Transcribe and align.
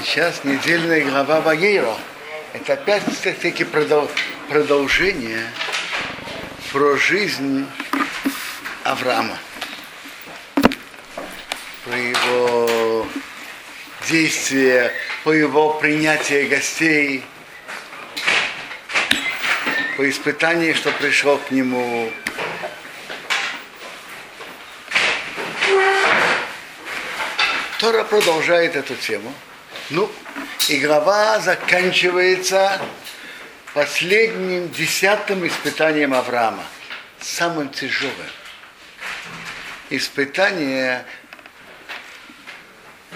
Сейчас 0.00 0.44
недельная 0.44 1.04
глава 1.04 1.40
Вагейро. 1.40 1.96
Это 2.52 2.74
опять 2.74 3.02
таки 3.42 3.64
продолжение 3.64 5.42
про 6.72 6.96
жизнь 6.96 7.66
Авраама. 8.84 9.36
Про 11.84 11.96
его 11.96 13.08
действия, 14.08 14.92
по 15.24 15.32
его 15.32 15.74
принятию 15.74 16.48
гостей, 16.48 17.24
по 19.96 20.08
испытанию, 20.08 20.76
что 20.76 20.92
пришло 20.92 21.38
к 21.38 21.50
нему. 21.50 22.12
Тора 27.80 28.04
продолжает 28.04 28.76
эту 28.76 28.94
тему. 28.94 29.34
Ну, 29.90 30.10
и 30.68 30.84
заканчивается 31.40 32.78
последним 33.72 34.68
десятым 34.70 35.46
испытанием 35.46 36.12
Авраама, 36.12 36.64
самым 37.20 37.70
тяжелым. 37.70 38.12
Испытание, 39.88 41.06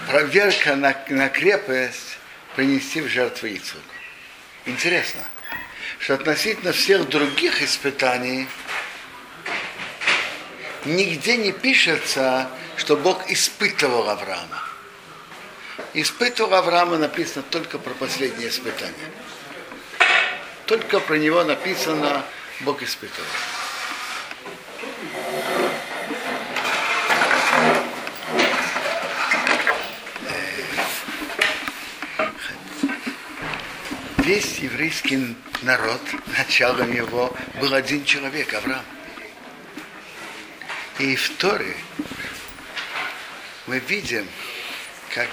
проверка 0.07 0.75
на, 0.75 0.95
на 1.09 1.29
крепость 1.29 2.17
принести 2.55 3.01
в 3.01 3.07
жертву 3.07 3.47
Ицуку. 3.49 3.81
Интересно, 4.65 5.21
что 5.99 6.15
относительно 6.15 6.71
всех 6.71 7.07
других 7.07 7.61
испытаний 7.61 8.47
нигде 10.85 11.37
не 11.37 11.51
пишется, 11.51 12.49
что 12.77 12.97
Бог 12.97 13.29
испытывал 13.29 14.09
Авраама. 14.09 14.72
Испытывал 15.95 16.55
Авраама 16.55 16.97
написано 16.97 17.43
только 17.51 17.77
про 17.77 17.93
последнее 17.93 18.49
испытание. 18.49 19.11
Только 20.65 20.99
про 20.99 21.17
него 21.17 21.43
написано 21.43 22.25
Бог 22.61 22.81
испытывал. 22.81 23.27
Весь 34.17 34.59
еврейский 34.59 35.35
народ, 35.61 36.01
началом 36.37 36.91
его 36.91 37.35
был 37.59 37.73
один 37.73 38.03
человек, 38.03 38.53
Авраам. 38.53 38.85
И 40.97 41.15
в 41.15 41.37
Торе 41.37 41.75
мы 43.67 43.79
видим, 43.79 44.27
как 45.13 45.29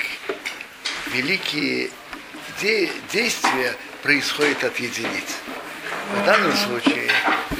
великие 1.12 1.90
де- 2.60 2.90
действия 3.12 3.74
происходят 4.02 4.62
от 4.64 4.78
единиц. 4.78 5.36
В 6.14 6.24
данном 6.24 6.56
случае, 6.56 7.10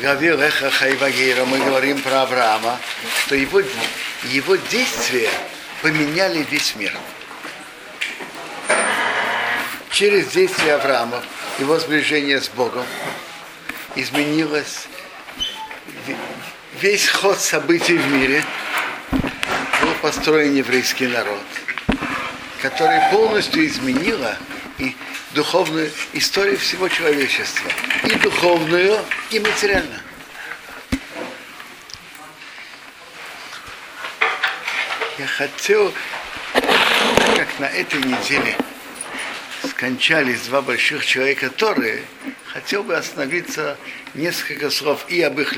Гавил 0.03 0.41
Эха 0.41 0.71
Хайвагейра, 0.71 1.45
мы 1.45 1.59
говорим 1.59 2.01
про 2.01 2.23
Авраама, 2.23 2.79
что 3.25 3.35
его, 3.35 3.63
его 4.25 4.57
действия 4.57 5.31
поменяли 5.83 6.45
весь 6.51 6.75
мир. 6.77 6.93
Через 9.91 10.29
действия 10.29 10.75
Авраама, 10.75 11.23
его 11.59 11.79
сближение 11.79 12.41
с 12.41 12.49
Богом, 12.49 12.87
изменилось 13.95 14.87
весь 16.81 17.09
ход 17.09 17.39
событий 17.39 17.99
в 17.99 18.07
мире, 18.11 18.45
был 19.13 19.95
построен 20.03 20.55
еврейский 20.55 21.07
народ– 21.07 21.43
которая 22.61 23.11
полностью 23.11 23.67
изменила 23.67 24.37
и 24.79 24.95
духовную 25.35 25.91
историю 26.13 26.59
всего 26.59 26.89
человечества. 26.89 27.71
И 28.05 28.15
духовную, 28.17 28.99
и 29.31 29.39
материальную. 29.39 30.01
Я 35.19 35.27
хотел, 35.27 35.93
как 36.53 37.59
на 37.59 37.67
этой 37.67 38.01
неделе 38.03 38.57
скончались 39.69 40.41
два 40.43 40.63
больших 40.63 41.05
человека, 41.05 41.51
которые 41.51 42.05
хотел 42.47 42.83
бы 42.83 42.97
остановиться 42.97 43.77
несколько 44.15 44.71
слов 44.71 45.05
и 45.09 45.21
об 45.23 45.39
их 45.41 45.55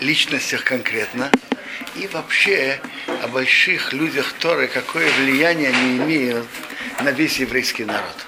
личностях 0.00 0.64
конкретно, 0.64 1.30
и 1.94 2.06
вообще 2.08 2.80
о 3.22 3.28
больших 3.28 3.92
людях 3.92 4.32
Торы, 4.34 4.68
какое 4.68 5.10
влияние 5.12 5.68
они 5.68 5.98
имеют 5.98 6.46
на 7.02 7.10
весь 7.10 7.38
еврейский 7.38 7.84
народ. 7.84 8.26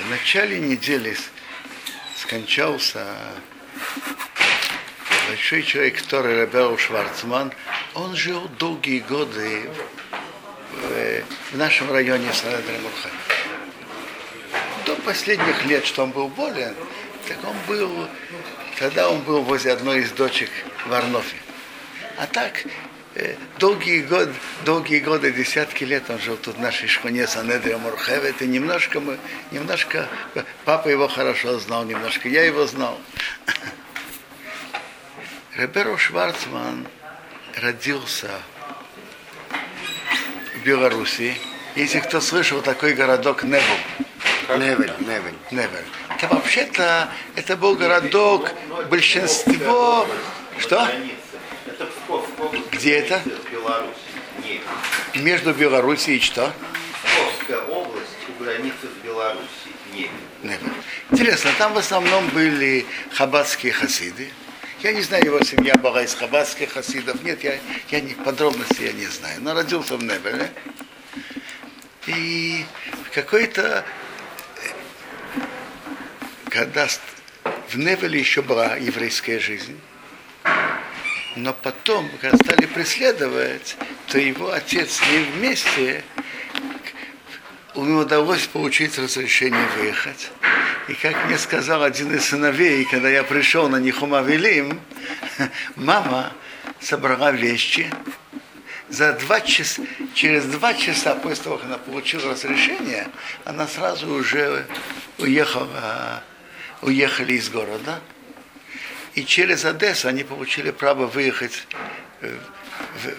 В 0.00 0.10
начале 0.10 0.58
недели 0.58 1.16
скончался 2.16 3.06
большой 5.28 5.62
человек, 5.62 6.02
который 6.02 6.40
Рабел 6.40 6.76
Шварцман. 6.76 7.52
Он 7.94 8.14
жил 8.16 8.48
долгие 8.58 9.00
годы 9.00 9.70
в, 10.72 11.52
в 11.52 11.56
нашем 11.56 11.90
районе 11.90 12.32
Санадри 12.32 12.78
Мурхай. 12.78 13.12
До 14.86 14.94
последних 14.96 15.64
лет, 15.64 15.86
что 15.86 16.02
он 16.04 16.10
был 16.10 16.28
болен, 16.28 16.74
так 17.28 17.38
он 17.44 17.56
был, 17.66 18.08
когда 18.78 19.08
он 19.08 19.20
был 19.22 19.42
возле 19.42 19.72
одной 19.72 20.00
из 20.00 20.10
дочек 20.12 20.50
в 20.86 20.92
Арнофе. 20.92 21.36
А 22.18 22.26
так, 22.26 22.64
э, 23.14 23.36
долгие 23.58 24.02
годы, 24.02 24.32
долгие 24.64 25.00
годы, 25.00 25.32
десятки 25.32 25.84
лет 25.84 26.04
он 26.08 26.18
жил 26.18 26.36
тут 26.36 26.56
в 26.56 26.60
нашей 26.60 26.88
шхуне 26.88 27.26
Санедрия 27.26 27.78
Мурхевет, 27.78 28.42
и 28.42 28.46
немножко 28.46 29.00
мы, 29.00 29.18
немножко, 29.50 30.08
папа 30.64 30.88
его 30.88 31.08
хорошо 31.08 31.58
знал, 31.58 31.84
немножко 31.84 32.28
я 32.28 32.44
его 32.44 32.66
знал. 32.66 32.98
Реберу 35.56 35.98
Шварцман 35.98 36.86
родился 37.60 38.30
в 40.56 40.64
Беларуси. 40.64 41.36
Если 41.76 42.00
кто 42.00 42.20
слышал, 42.20 42.62
такой 42.62 42.94
городок 42.94 43.44
Невель. 43.44 43.62
Невель, 44.48 44.92
Невель. 45.00 45.34
Невель. 45.50 45.86
Это 46.22 46.36
вообще-то, 46.36 47.08
это 47.34 47.56
был 47.56 47.74
городок, 47.74 48.52
большинство... 48.88 50.06
Что? 50.56 50.88
Где 52.70 52.98
это? 52.98 53.20
Между 55.14 55.52
Белоруссией 55.52 56.18
и 56.18 56.20
что? 56.20 56.52
Псковская 57.02 57.66
область 57.66 58.06
у 58.28 58.40
границы 58.40 58.86
с 58.86 59.04
Белоруссией. 59.04 60.10
Интересно, 61.10 61.50
там 61.58 61.74
в 61.74 61.78
основном 61.78 62.28
были 62.28 62.86
хаббатские 63.14 63.72
хасиды. 63.72 64.30
Я 64.80 64.92
не 64.92 65.02
знаю, 65.02 65.24
его 65.24 65.42
семья 65.42 65.74
была 65.74 66.04
из 66.04 66.14
хаббатских 66.14 66.70
хасидов. 66.70 67.20
Нет, 67.24 67.42
я, 67.42 67.58
я 67.90 68.00
не, 68.00 68.14
подробности 68.14 68.82
я 68.82 68.92
не 68.92 69.06
знаю. 69.06 69.40
Но 69.40 69.54
родился 69.54 69.96
в 69.96 70.04
Невеле. 70.04 70.52
И 72.06 72.64
какой-то 73.12 73.84
когда 76.52 76.86
в 77.68 77.78
Невеле 77.78 78.18
еще 78.18 78.42
была 78.42 78.76
еврейская 78.76 79.40
жизнь, 79.40 79.80
но 81.34 81.54
потом, 81.54 82.10
когда 82.20 82.36
стали 82.36 82.66
преследовать, 82.66 83.76
то 84.08 84.18
его 84.18 84.52
отец 84.52 84.96
с 84.96 85.00
ним 85.00 85.32
вместе, 85.32 86.04
ему 87.74 88.00
удалось 88.00 88.46
получить 88.48 88.98
разрешение 88.98 89.66
выехать. 89.78 90.30
И 90.88 90.94
как 90.94 91.24
мне 91.24 91.38
сказал 91.38 91.82
один 91.82 92.14
из 92.14 92.26
сыновей, 92.26 92.84
когда 92.84 93.08
я 93.08 93.24
пришел 93.24 93.70
на 93.70 93.76
Нихума 93.76 94.20
Велим, 94.20 94.78
мама 95.76 96.34
собрала 96.80 97.32
вещи, 97.32 97.90
за 98.90 99.14
два 99.14 99.40
часа, 99.40 99.80
через 100.12 100.44
два 100.44 100.74
часа 100.74 101.14
после 101.14 101.44
того, 101.44 101.56
как 101.56 101.64
она 101.64 101.78
получила 101.78 102.32
разрешение, 102.32 103.08
она 103.46 103.66
сразу 103.66 104.12
уже 104.12 104.66
уехала, 105.16 106.22
уехали 106.82 107.34
из 107.34 107.48
города. 107.48 108.00
И 109.14 109.24
через 109.24 109.64
Одессу 109.64 110.08
они 110.08 110.24
получили 110.24 110.70
право 110.70 111.06
выехать 111.06 111.66
в, 112.20 113.14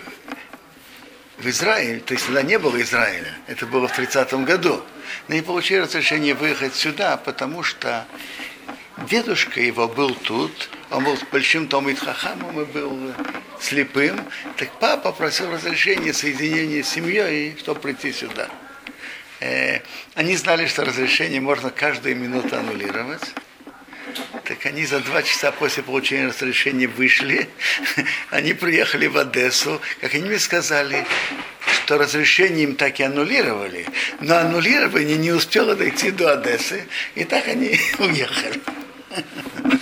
в 1.38 1.50
Израиль, 1.50 2.02
то 2.02 2.14
есть 2.14 2.26
тогда 2.26 2.42
не 2.42 2.58
было 2.58 2.82
Израиля, 2.82 3.34
это 3.48 3.66
было 3.66 3.88
в 3.88 3.98
30-м 3.98 4.46
году. 4.46 4.84
Но 5.28 5.36
они 5.36 5.42
получили 5.42 5.80
разрешение 5.80 6.34
выехать 6.34 6.76
сюда, 6.76 7.18
потому 7.18 7.64
что 7.64 8.06
дедушка 9.10 9.62
его 9.62 9.88
был 9.88 10.16
тут, 10.16 10.70
он 10.90 11.04
был 11.04 11.18
большим 11.32 11.68
Томит 11.68 12.00
Хахамом 12.00 12.62
и 12.62 12.66
был 12.66 13.14
слепым, 13.60 14.20
так 14.58 14.72
папа 14.80 15.12
просил 15.12 15.52
разрешения 15.52 16.14
соединения 16.14 16.84
с 16.84 16.90
семьей, 16.90 17.56
чтобы 17.60 17.80
прийти 17.82 18.12
сюда. 18.12 18.50
Они 20.16 20.36
знали, 20.38 20.68
что 20.68 20.86
разрешение 20.86 21.42
можно 21.42 21.70
каждую 21.70 22.16
минуту 22.16 22.56
аннулировать. 22.56 23.34
Так 24.46 24.66
они 24.66 24.86
за 24.86 25.00
два 25.00 25.24
часа 25.24 25.52
после 25.52 25.84
получения 25.84 26.28
разрешения 26.28 26.88
вышли, 26.88 27.50
они 28.30 28.54
приехали 28.54 29.08
в 29.08 29.18
Одессу, 29.18 29.82
как 30.02 30.14
они 30.14 30.26
мне 30.26 30.40
сказали, 30.40 31.06
что 31.84 31.98
разрешение 31.98 32.64
им 32.64 32.76
так 32.76 33.00
и 33.00 33.04
аннулировали, 33.04 33.86
но 34.20 34.38
аннулирование 34.38 35.18
не 35.18 35.32
успело 35.32 35.76
дойти 35.76 36.12
до 36.12 36.34
Одессы, 36.34 36.88
и 37.16 37.24
так 37.24 37.48
они 37.48 37.80
уехали. 38.00 38.62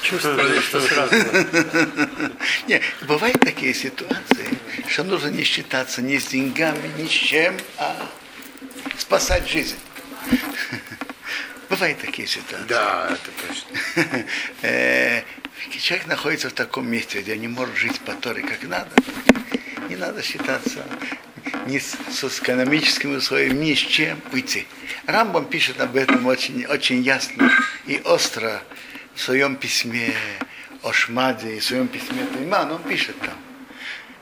Чувствовали, 0.01 0.60
что 0.60 0.81
сразу. 0.81 1.16
Не, 2.68 2.81
бывают 3.07 3.39
такие 3.39 3.74
ситуации, 3.74 4.57
что 4.88 5.04
нужно 5.06 5.30
не 5.30 5.44
считаться 5.44 6.01
ни 6.01 6.18
с 6.18 6.25
деньгами, 6.25 6.92
ни 6.98 7.07
с 7.07 7.12
чем, 7.12 7.56
а 7.78 7.95
спасать 8.98 9.48
жизнь. 9.48 9.78
Бывают 11.71 12.00
такие 12.00 12.27
ситуации. 12.27 12.65
Да, 12.68 13.09
это 13.09 13.31
точно. 13.47 14.25
Э, 14.62 15.21
Человек 15.79 16.07
находится 16.07 16.50
в 16.50 16.53
таком 16.53 16.85
месте, 16.89 17.21
где 17.21 17.38
не 17.38 17.47
может 17.47 17.77
жить 17.77 18.01
по 18.01 18.12
Торе 18.13 18.44
как 18.44 18.63
надо. 18.63 18.91
Не 19.88 19.95
надо 19.95 20.21
считаться 20.21 20.85
ни 21.68 21.79
с, 21.79 21.95
с 22.09 22.39
экономическими 22.39 23.15
условиями, 23.15 23.69
ни 23.69 23.73
с 23.73 23.77
чем 23.77 24.19
уйти. 24.33 24.68
Рамбам 25.06 25.45
пишет 25.45 25.79
об 25.79 25.95
этом 25.95 26.25
очень, 26.25 26.65
очень 26.65 27.01
ясно 27.03 27.50
и 27.85 28.01
остро 28.03 28.62
в 29.15 29.21
своем 29.21 29.56
письме 29.56 30.13
о 30.83 30.91
Шмаде 30.91 31.56
и 31.56 31.59
в 31.59 31.63
своем 31.63 31.88
письме 31.88 32.25
Тайман, 32.25 32.71
он 32.71 32.83
пишет 32.83 33.18
там, 33.19 33.38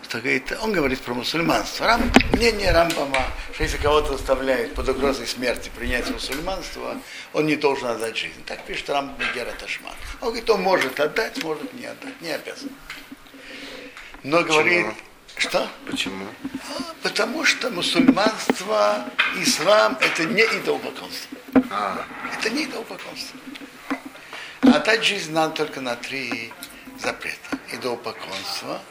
что 0.04 0.20
говорит, 0.20 0.56
он 0.62 0.72
говорит 0.72 1.00
про 1.00 1.16
мусульманство. 1.16 1.88
Рам, 1.88 2.12
мнение 2.34 2.72
Рамбама, 2.72 3.26
что 3.60 3.66
если 3.66 3.78
кого-то 3.78 4.14
заставляют 4.14 4.74
под 4.74 4.88
угрозой 4.88 5.28
смерти 5.28 5.70
принять 5.76 6.10
мусульманство, 6.10 6.98
он 7.34 7.46
не 7.46 7.58
должен 7.58 7.88
отдать 7.88 8.16
жизнь. 8.16 8.42
Так 8.46 8.64
пишет 8.64 8.90
Рамбам 8.90 9.18
Гера 9.36 9.52
Ташман. 9.52 9.92
Он 10.22 10.30
говорит, 10.30 10.50
он 10.50 10.62
может 10.62 10.98
отдать, 10.98 11.44
может 11.44 11.74
не 11.74 11.86
отдать, 11.86 12.22
не 12.22 12.32
обязан. 12.32 12.70
Но 14.24 14.44
говорит, 14.44 14.86
что? 15.36 15.68
Почему? 15.86 16.26
А, 16.54 16.84
Потому 17.04 17.44
что 17.44 17.70
мусульманство, 17.70 19.04
ислам 19.36 19.98
это 20.00 20.24
не 20.24 20.44
идолопоклонство. 20.44 21.38
А, 21.70 22.06
Это 22.38 22.50
не 22.52 22.64
идолопоклонство. 22.64 23.38
Отдать 24.62 25.04
жизнь 25.04 25.34
надо 25.34 25.56
только 25.56 25.82
на 25.82 25.98
три 25.98 26.54
запрета. 26.98 27.60
Идолопоклонство, 27.74 28.82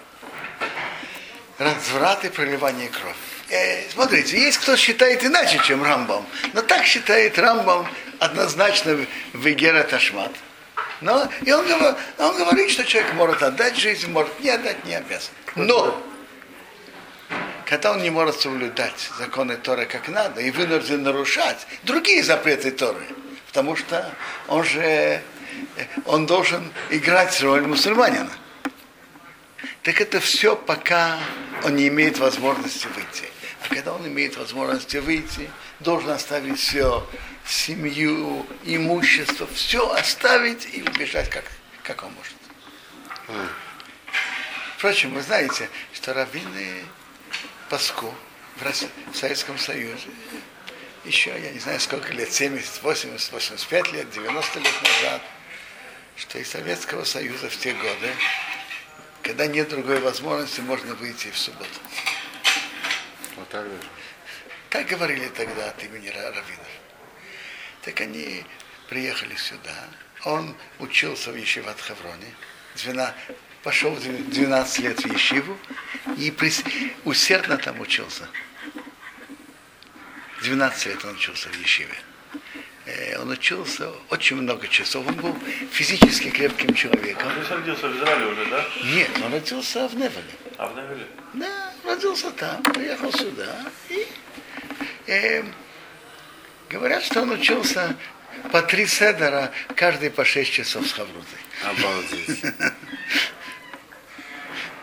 разврат 1.56 2.26
и 2.26 2.29
проливание 2.29 2.91
крови. 2.91 3.17
Э, 3.50 3.89
смотрите, 3.91 4.39
есть 4.39 4.59
кто 4.59 4.77
считает 4.77 5.25
иначе, 5.25 5.59
чем 5.65 5.83
Рамбам. 5.83 6.27
Но 6.53 6.62
так 6.62 6.85
считает 6.85 7.39
Рамбам 7.39 7.87
однозначно 8.19 8.95
в 8.95 9.06
в 9.33 9.47
Игера 9.49 9.85
Ташмат. 9.85 10.33
Но, 11.00 11.29
и 11.43 11.53
он, 11.53 11.65
он 12.19 12.37
говорит, 12.37 12.71
что 12.71 12.85
человек 12.85 13.12
может 13.15 13.43
отдать 13.43 13.77
жизнь, 13.77 14.11
может 14.11 14.39
не 14.41 14.50
отдать, 14.50 14.85
не 14.85 14.95
обязан. 14.95 15.33
Но 15.55 16.03
когда 17.65 17.93
он 17.93 18.03
не 18.03 18.11
может 18.11 18.41
соблюдать 18.41 19.11
законы 19.19 19.56
Торы 19.56 19.87
как 19.87 20.09
надо 20.09 20.41
и 20.41 20.51
вынужден 20.51 21.03
нарушать 21.03 21.67
другие 21.85 22.23
запреты 22.23 22.71
Торы, 22.71 23.05
потому 23.47 23.77
что 23.77 24.11
он 24.49 24.65
же 24.65 24.81
э, 24.81 25.21
он 26.05 26.27
должен 26.27 26.73
играть 26.91 27.41
роль 27.43 27.67
мусульманина. 27.67 28.33
Так 29.83 30.01
это 30.01 30.21
все, 30.21 30.56
пока 30.56 31.19
он 31.65 31.77
не 31.77 31.89
имеет 31.89 32.19
возможности 32.19 32.89
выйти. 32.94 33.29
Когда 33.69 33.93
он 33.93 34.06
имеет 34.06 34.37
возможности 34.37 34.97
выйти, 34.97 35.50
должен 35.81 36.11
оставить 36.11 36.59
все, 36.59 37.06
семью, 37.47 38.47
имущество, 38.65 39.47
все 39.55 39.91
оставить 39.93 40.69
и 40.73 40.82
убежать, 40.82 41.29
как, 41.29 41.44
как 41.82 42.03
он 42.03 42.12
может. 42.12 43.49
Впрочем, 44.76 45.12
вы 45.15 45.23
знаете, 45.23 45.69
что 45.93 46.15
раввины 46.15 46.85
Паску 47.69 48.15
в 48.56 49.15
Советском 49.15 49.59
Союзе 49.59 50.09
еще, 51.05 51.31
я 51.31 51.50
не 51.50 51.59
знаю, 51.59 51.81
сколько 51.81 52.12
лет, 52.12 52.32
70, 52.32 52.82
80, 52.82 53.32
85 53.32 53.93
лет, 53.93 54.11
90 54.11 54.59
лет 54.61 54.75
назад, 54.82 55.23
что 56.17 56.38
из 56.38 56.50
Советского 56.50 57.05
Союза 57.05 57.49
в 57.49 57.56
те 57.56 57.73
годы, 57.73 58.12
когда 59.23 59.47
нет 59.47 59.69
другой 59.69 60.00
возможности, 60.00 60.61
можно 60.61 60.94
выйти 60.94 61.31
в 61.31 61.38
субботу. 61.38 61.69
Вот 63.38 63.49
так 63.49 63.64
даже. 63.69 63.82
Так 64.70 64.87
говорили 64.87 65.29
тогда 65.29 65.69
от 65.70 65.82
имени 65.85 66.08
ра- 66.08 66.26
раввинов. 66.35 66.69
Так 67.82 68.00
они 68.00 68.44
приехали 68.88 69.35
сюда. 69.37 69.88
Он 70.25 70.55
учился 70.79 71.31
в 71.32 71.37
Ешиват 71.37 71.81
Хавроне. 71.81 72.35
Двена- 72.76 73.14
пошел 73.62 73.93
в 73.94 74.00
две- 74.00 74.19
12 74.19 74.81
лет 74.81 75.00
в 75.02 75.12
Ешиву 75.12 75.56
и 76.19 76.31
прис- 76.31 76.64
усердно 77.05 77.56
там 77.56 77.81
учился. 77.81 78.29
12 80.43 80.87
лет 80.87 81.05
он 81.05 81.14
учился 81.14 81.49
в 81.49 81.55
Ешиве. 81.61 81.94
Э, 82.87 83.19
Он 83.20 83.29
учился 83.31 83.91
очень 84.11 84.37
много 84.37 84.67
часов. 84.69 85.06
Он 85.06 85.14
был 85.17 85.37
физически 85.73 86.31
крепким 86.31 86.75
человеком. 86.75 87.31
Ты 87.46 87.55
родился 87.55 87.88
в 87.88 87.96
Израиле 87.99 88.26
уже, 88.26 88.46
да? 88.46 88.64
Нет, 88.84 89.11
он 89.23 89.32
родился 89.32 89.88
в 89.88 89.94
Невеле. 89.94 90.32
А 90.56 90.67
в 90.69 90.75
Невеле? 90.76 91.06
Да, 91.34 91.68
родился 91.88 92.31
там, 92.32 92.62
приехал 92.62 93.12
сюда. 93.12 93.56
И, 93.88 94.06
эм, 95.06 95.55
говорят, 96.69 97.02
что 97.02 97.23
он 97.23 97.32
учился 97.32 97.96
по 98.52 98.62
три 98.62 98.87
седера, 98.87 99.52
каждый 99.75 100.11
по 100.11 100.25
шесть 100.25 100.52
часов 100.52 100.87
с 100.87 100.93
Хаврутой. 100.93 101.38
Обалдеть. 101.64 102.44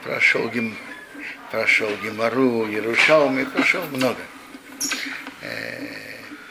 Прошел, 0.04 0.50
гим, 0.50 0.78
прошел 1.52 1.90
Гимару, 2.04 2.68
Ярушауми, 2.68 3.46
прошел 3.46 3.84
много. 3.88 4.22
Э, 5.42 5.88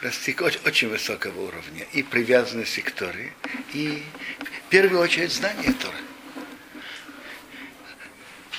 достиг 0.03 0.41
очень, 0.41 0.61
очень 0.65 0.89
высокого 0.89 1.41
уровня 1.41 1.87
и 1.93 2.03
привязанности 2.03 2.81
к 2.81 2.91
Торе, 2.91 3.33
и 3.73 4.03
в 4.67 4.71
первую 4.71 5.01
очередь 5.01 5.33
знание 5.33 5.73
Торы. 5.73 5.99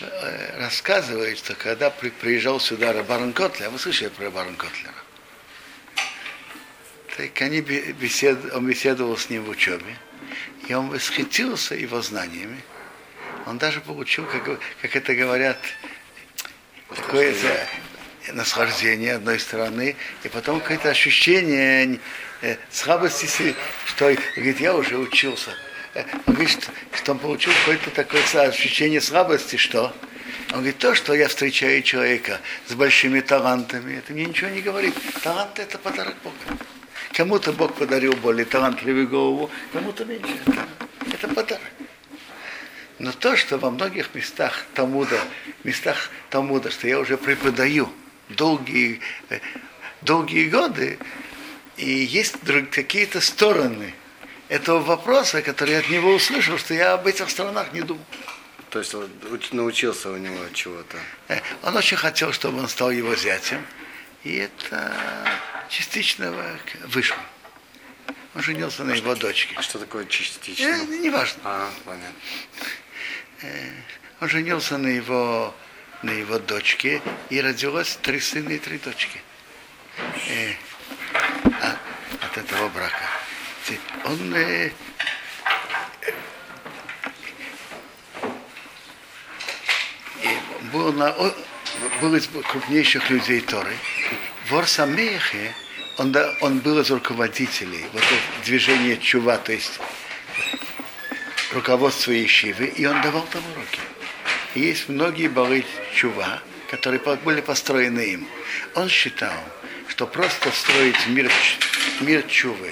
Э, 0.02 0.60
Рассказывает, 0.60 1.38
что 1.38 1.56
когда 1.56 1.90
при- 1.90 2.10
приезжал 2.10 2.60
сюда 2.60 2.94
Рабарон 2.94 3.34
Котлер, 3.34 3.70
вы 3.70 3.80
слышали 3.80 4.10
про 4.10 4.26
Рабарон 4.26 4.56
Котлера? 4.56 4.94
Так 7.18 7.42
они 7.42 7.62
бе- 7.62 7.94
бесед, 7.94 8.54
он 8.54 8.68
беседовал 8.68 9.18
с 9.18 9.30
ним 9.30 9.46
в 9.46 9.50
учебе, 9.50 9.96
и 10.68 10.74
он 10.74 10.90
восхитился 10.90 11.76
его 11.76 12.02
знаниями. 12.02 12.62
Он 13.46 13.58
даже 13.58 13.80
получил, 13.80 14.26
как, 14.26 14.60
как 14.82 14.96
это 14.96 15.16
говорят, 15.16 15.58
такое 16.94 17.34
наслаждение 18.34 19.14
одной 19.16 19.40
стороны, 19.40 19.96
и 20.24 20.28
потом 20.28 20.60
какое-то 20.60 20.90
ощущение 20.90 22.00
э, 22.42 22.58
слабости, 22.72 23.56
что 23.86 24.14
говорит, 24.36 24.60
я 24.60 24.74
уже 24.76 24.98
учился. 24.98 25.56
Он 25.96 26.34
говорит, 26.34 26.50
что, 26.50 26.72
что 26.94 27.12
он 27.14 27.20
получил 27.20 27.54
какое-то 27.60 27.90
такое 27.92 28.22
ощущение 28.48 29.00
слабости, 29.00 29.56
что 29.56 29.94
он 30.50 30.58
говорит, 30.58 30.78
то, 30.78 30.94
что 30.94 31.14
я 31.14 31.28
встречаю 31.30 31.82
человека 31.84 32.42
с 32.68 32.74
большими 32.74 33.22
талантами, 33.22 33.98
это 33.98 34.12
мне 34.14 34.26
ничего 34.26 34.50
не 34.50 34.62
говорит. 34.62 34.94
Талант 35.24 35.58
это 35.58 35.78
подарок 35.78 36.16
Бога. 36.24 36.60
Кому-то 37.14 37.54
Бог 37.54 37.76
подарил 37.76 38.14
более 38.14 38.46
талантливую 38.46 39.08
голову, 39.08 39.50
кому-то 39.72 40.04
меньше. 40.04 40.38
Это, 41.14 41.30
подарок. 41.30 41.62
Но 43.00 43.12
то, 43.14 43.38
что 43.38 43.58
во 43.58 43.72
многих 43.72 44.14
местах 44.14 44.66
Талмуда, 44.74 45.20
местах 45.64 46.10
Талмуда, 46.30 46.72
что 46.72 46.88
я 46.88 47.00
уже 47.00 47.18
преподаю 47.18 47.90
долгие, 48.30 49.00
э, 49.30 49.40
долгие 50.02 50.50
годы, 50.50 50.98
и 51.78 51.90
есть 51.90 52.36
какие-то 52.72 53.22
стороны 53.22 53.94
этого 54.50 54.80
вопроса, 54.82 55.42
которые 55.42 55.76
я 55.76 55.80
от 55.80 55.90
него 55.90 56.14
услышал, 56.14 56.58
что 56.58 56.74
я 56.74 56.94
об 56.94 57.08
этих 57.08 57.30
сторонах 57.30 57.74
не 57.74 57.82
думал. 57.82 58.04
То 58.70 58.80
есть 58.80 58.94
уч- 58.94 59.50
научился 59.56 60.10
у 60.12 60.18
него 60.18 60.40
чего-то. 60.54 60.98
Э, 61.30 61.40
Он 61.64 61.76
очень 61.78 61.98
хотел, 61.98 62.34
чтобы 62.34 62.60
он 62.60 62.68
стал 62.68 62.92
его 62.92 63.16
зятем, 63.16 63.66
и 64.24 64.36
это 64.36 64.92
частично 65.70 66.34
вышло. 66.88 67.18
Он 68.36 68.42
женился 68.42 68.84
на 68.84 68.92
его 68.92 69.16
дочке. 69.16 69.56
А 69.58 69.62
что 69.62 69.80
такое 69.80 70.06
частично? 70.06 70.66
Э, 70.66 70.86
Неважно. 70.88 71.40
А, 71.46 71.70
понятно. 71.86 72.14
Он 74.22 74.30
женился 74.30 74.78
на 74.78 74.88
его, 74.88 75.54
на 76.04 76.12
его 76.12 76.40
дочке, 76.40 77.02
и 77.30 77.40
родилось 77.42 77.98
три 78.02 78.20
сына 78.20 78.50
и 78.50 78.60
три 78.60 78.78
дочки. 78.78 79.22
Э, 80.28 80.54
а- 81.62 81.78
от 82.22 82.38
этого 82.38 82.68
брака. 82.70 83.04
Он 84.04 84.34
э, 84.36 84.70
и 90.22 90.28
был, 90.72 90.94
на, 90.94 91.16
был 92.02 92.16
из 92.16 92.28
крупнейших 92.28 93.10
людей 93.10 93.42
Торы. 93.42 93.76
В 94.50 94.56
Орсамехе 94.56 95.56
он, 95.98 96.12
да- 96.12 96.36
он 96.42 96.60
был 96.60 96.80
из 96.80 96.92
руководителей 96.92 97.86
вот 97.94 98.04
это 98.04 98.46
движение 98.46 98.98
Чува, 98.98 99.38
то 99.38 99.52
есть 99.52 99.80
руководство 101.52 102.12
Ешивы, 102.12 102.68
и 102.68 102.86
он 102.86 103.02
давал 103.02 103.26
там 103.32 103.42
уроки. 103.54 103.80
И 104.54 104.60
есть 104.60 104.90
многие 104.90 105.28
балы 105.28 105.66
Чува, 105.96 106.42
которые 106.70 107.00
были 107.00 107.42
построены 107.42 108.02
им. 108.02 108.28
Он 108.76 108.90
считал, 108.90 109.34
что 109.88 110.06
просто 110.06 110.52
строить 110.52 111.08
мир, 111.08 111.32
мир 112.02 112.22
чувы 112.24 112.72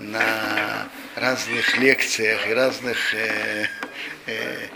на 0.00 0.88
разных 1.16 1.76
лекциях 1.78 2.46
и 2.48 2.54
разных 2.54 3.14
э, 3.14 3.66
э, 4.26 4.68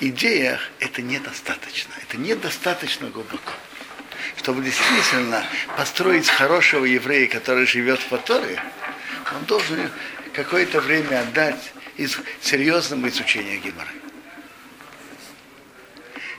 идеях, 0.00 0.60
это 0.80 1.02
недостаточно. 1.02 1.92
Это 2.02 2.16
недостаточно 2.16 3.08
глубоко. 3.08 3.52
Чтобы 4.36 4.62
действительно 4.62 5.44
построить 5.76 6.28
хорошего 6.28 6.84
еврея, 6.84 7.28
который 7.28 7.66
живет 7.66 8.00
по 8.06 8.18
Торе, 8.18 8.62
он 9.34 9.44
должен 9.46 9.90
какое-то 10.32 10.80
время 10.80 11.20
отдать 11.20 11.72
из 11.96 12.18
серьезному 12.40 13.08
изучению 13.08 13.60
Гимара. 13.60 13.88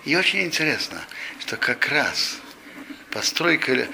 И 0.06 0.16
очень 0.16 0.44
интересно, 0.44 1.04
что 1.40 1.58
как 1.58 1.90
раз 1.90 2.40
постройка 3.18 3.88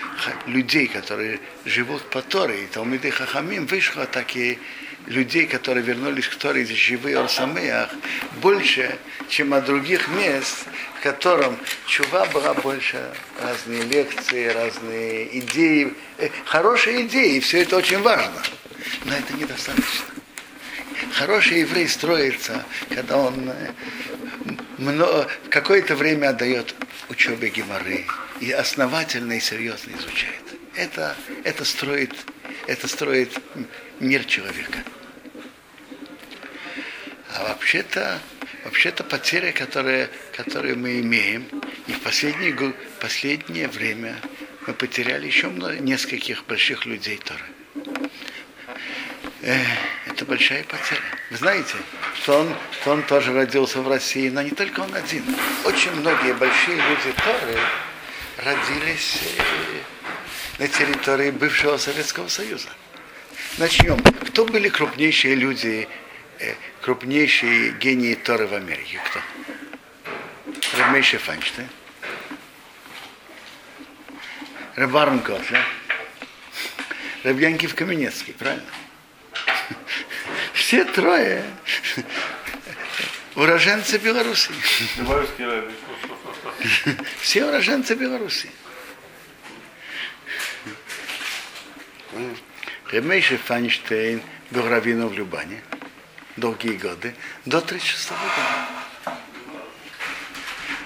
людей, 0.47 0.87
которые 0.87 1.39
живут 1.63 2.03
по 2.09 2.21
Торе, 2.21 2.65
и 2.65 2.67
Талмиды 2.67 3.09
Хахамим, 3.09 3.65
вышло 3.67 4.05
такие 4.05 4.59
людей, 5.05 5.47
которые 5.47 5.81
вернулись 5.81 6.27
к 6.27 6.35
Торе 6.35 6.63
из 6.63 6.69
живые 6.71 7.17
Орсамеях, 7.17 7.89
больше, 8.41 8.99
чем 9.29 9.53
от 9.53 9.63
других 9.63 10.09
мест, 10.09 10.65
в 10.97 11.03
котором 11.03 11.57
чува 11.87 12.25
была 12.33 12.53
больше 12.53 12.99
разные 13.41 13.83
лекции, 13.83 14.47
разные 14.47 15.39
идеи, 15.39 15.93
э, 16.17 16.27
хорошие 16.43 17.07
идеи, 17.07 17.37
и 17.37 17.39
все 17.39 17.61
это 17.61 17.77
очень 17.77 17.99
важно. 17.99 18.43
Но 19.05 19.13
это 19.13 19.33
недостаточно. 19.35 20.05
Хороший 21.13 21.61
еврей 21.61 21.87
строится, 21.87 22.65
когда 22.89 23.19
он 23.19 23.49
э, 23.49 23.71
мно- 24.79 25.27
какое-то 25.49 25.95
время 25.95 26.31
отдает 26.31 26.75
учебе 27.09 27.47
геморы 27.47 28.05
и 28.39 28.51
основательно 28.51 29.33
и 29.33 29.39
серьезно 29.39 29.91
изучает. 29.91 30.41
Это, 30.75 31.15
это, 31.43 31.65
строит, 31.65 32.13
это 32.67 32.87
строит 32.87 33.31
мир 33.99 34.23
человека. 34.25 34.79
А 37.35 37.43
вообще-то, 37.49 38.19
вообще-то 38.63 39.03
потеря, 39.03 39.51
которая, 39.51 40.09
которую 40.35 40.77
мы 40.77 40.99
имеем, 40.99 41.45
и 41.87 41.93
в 41.93 41.99
последние, 42.01 42.51
го- 42.53 42.73
последнее 42.99 43.67
время 43.67 44.15
мы 44.65 44.73
потеряли 44.73 45.27
еще 45.27 45.47
много, 45.47 45.77
нескольких 45.77 46.45
больших 46.45 46.85
людей 46.85 47.17
Торы. 47.17 47.43
Это 49.41 50.25
большая 50.25 50.63
потеря. 50.63 51.01
Вы 51.31 51.37
знаете, 51.37 51.75
что 52.15 52.39
он, 52.39 52.55
что 52.79 52.91
он 52.91 53.03
тоже 53.03 53.33
родился 53.33 53.81
в 53.81 53.87
России, 53.89 54.29
но 54.29 54.41
не 54.41 54.51
только 54.51 54.79
он 54.79 54.93
один. 54.95 55.23
Очень 55.65 55.91
многие 55.95 56.33
большие 56.33 56.77
люди 56.77 57.13
Торы 57.17 57.57
родились 58.43 59.19
на 60.59 60.67
территории 60.67 61.31
бывшего 61.31 61.77
Советского 61.77 62.27
Союза. 62.27 62.69
Начнем. 63.57 63.99
Кто 64.27 64.45
были 64.45 64.69
крупнейшие 64.69 65.35
люди, 65.35 65.87
крупнейшие 66.81 67.71
гении 67.71 68.15
Торы 68.15 68.47
в 68.47 68.53
Америке? 68.53 68.99
Кто? 69.05 69.21
Рабмейши 70.77 71.17
Файнштейн. 71.17 71.69
Рабарн 74.75 75.19
Котлер. 75.19 75.65
Рабьянкив 77.23 77.73
Каменецкий, 77.75 78.33
правильно? 78.33 78.65
Все 80.53 80.83
трое 80.83 81.45
уроженцы 83.35 83.97
Беларуси. 83.97 84.51
Рэбби. 84.97 85.73
Все 87.21 87.45
уроженцы 87.45 87.95
Беларуси. 87.95 88.49
Ремейши 92.91 93.37
Файнштейн 93.37 94.21
был 94.51 94.67
раввином 94.67 95.09
в 95.09 95.13
Любане 95.13 95.61
долгие 96.35 96.73
годы, 96.73 97.15
до 97.45 97.61
36 97.61 98.09
года. 98.09 99.17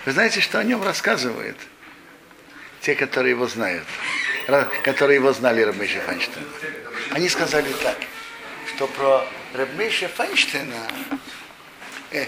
Вы 0.06 0.12
знаете, 0.12 0.42
что 0.42 0.60
о 0.60 0.64
нем 0.64 0.84
рассказывают 0.84 1.58
те, 2.82 2.96
которые 2.96 3.32
его 3.32 3.48
знают, 3.48 3.86
которые 4.84 5.16
его 5.16 5.34
знали 5.34 5.62
Ремейши 5.62 6.00
Файнштейна. 6.00 6.48
Они 7.12 7.30
сказали 7.30 7.72
так, 7.84 7.98
что 8.74 8.88
про 8.88 9.28
Рабмейша 9.54 10.08
Файнштейна 10.08 10.88
э, 12.12 12.26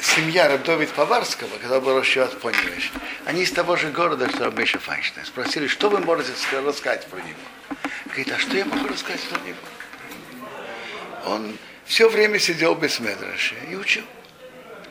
семья 0.00 0.48
Рабдовид 0.48 0.90
Поварского, 0.90 1.50
когда 1.60 1.80
был 1.80 1.98
расчет 1.98 2.38
Поневич, 2.40 2.92
они 3.24 3.42
из 3.42 3.50
того 3.50 3.76
же 3.76 3.90
города, 3.90 4.28
что 4.28 4.44
Рабмейша 4.44 4.78
Файнштейн, 4.78 5.26
спросили, 5.26 5.66
что 5.66 5.90
вы 5.90 6.00
можете 6.00 6.32
ска- 6.32 6.64
рассказать 6.64 7.06
про 7.06 7.18
него. 7.18 7.38
Говорит, 8.06 8.32
а 8.32 8.38
что 8.38 8.56
я 8.56 8.64
могу 8.64 8.88
рассказать 8.88 9.22
про 9.22 9.40
него? 9.40 9.56
Он 11.26 11.56
все 11.86 12.08
время 12.08 12.38
сидел 12.38 12.74
без 12.74 13.00
медраши 13.00 13.56
и 13.70 13.74
учил. 13.74 14.04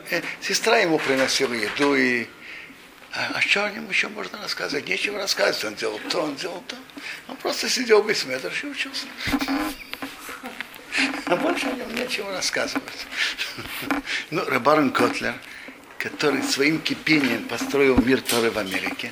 Э, 0.10 0.22
Сестра 0.42 0.78
ему 0.78 1.00
приносила 1.00 1.54
еду 1.54 1.96
и 1.96 2.28
а, 3.16 3.34
а 3.36 3.42
что 3.42 3.66
о 3.66 3.70
нем 3.70 3.88
еще 3.90 4.08
можно 4.10 4.42
рассказывать? 4.42 4.88
Нечего 4.88 5.20
рассказывать. 5.20 5.64
Он 5.66 5.76
делал 5.76 6.00
то, 6.10 6.22
он 6.22 6.36
делал 6.36 6.64
то. 6.68 6.76
Он 7.28 7.36
просто 7.38 7.70
сидел 7.70 8.02
без 8.02 8.26
медраши 8.26 8.66
и 8.66 8.70
учился. 8.72 9.06
А 11.26 11.36
больше 11.36 11.68
о 11.68 11.72
нем 11.74 11.94
нечего 11.96 12.32
рассказывать. 12.32 13.08
Ну, 14.32 14.44
Рабарн 14.46 14.92
Котлер, 14.92 15.36
который 15.98 16.44
своим 16.44 16.80
кипением 16.80 17.46
построил 17.48 17.98
мир 18.02 18.22
Торы 18.22 18.52
в 18.52 18.58
Америке, 18.58 19.12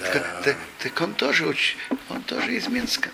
так, 0.00 0.42
так- 0.42 0.56
так 0.78 1.00
он 1.00 1.14
тоже 1.14 1.44
уч- 1.44 1.76
он 2.08 2.22
тоже 2.22 2.54
из 2.54 2.68
Минска. 2.68 3.10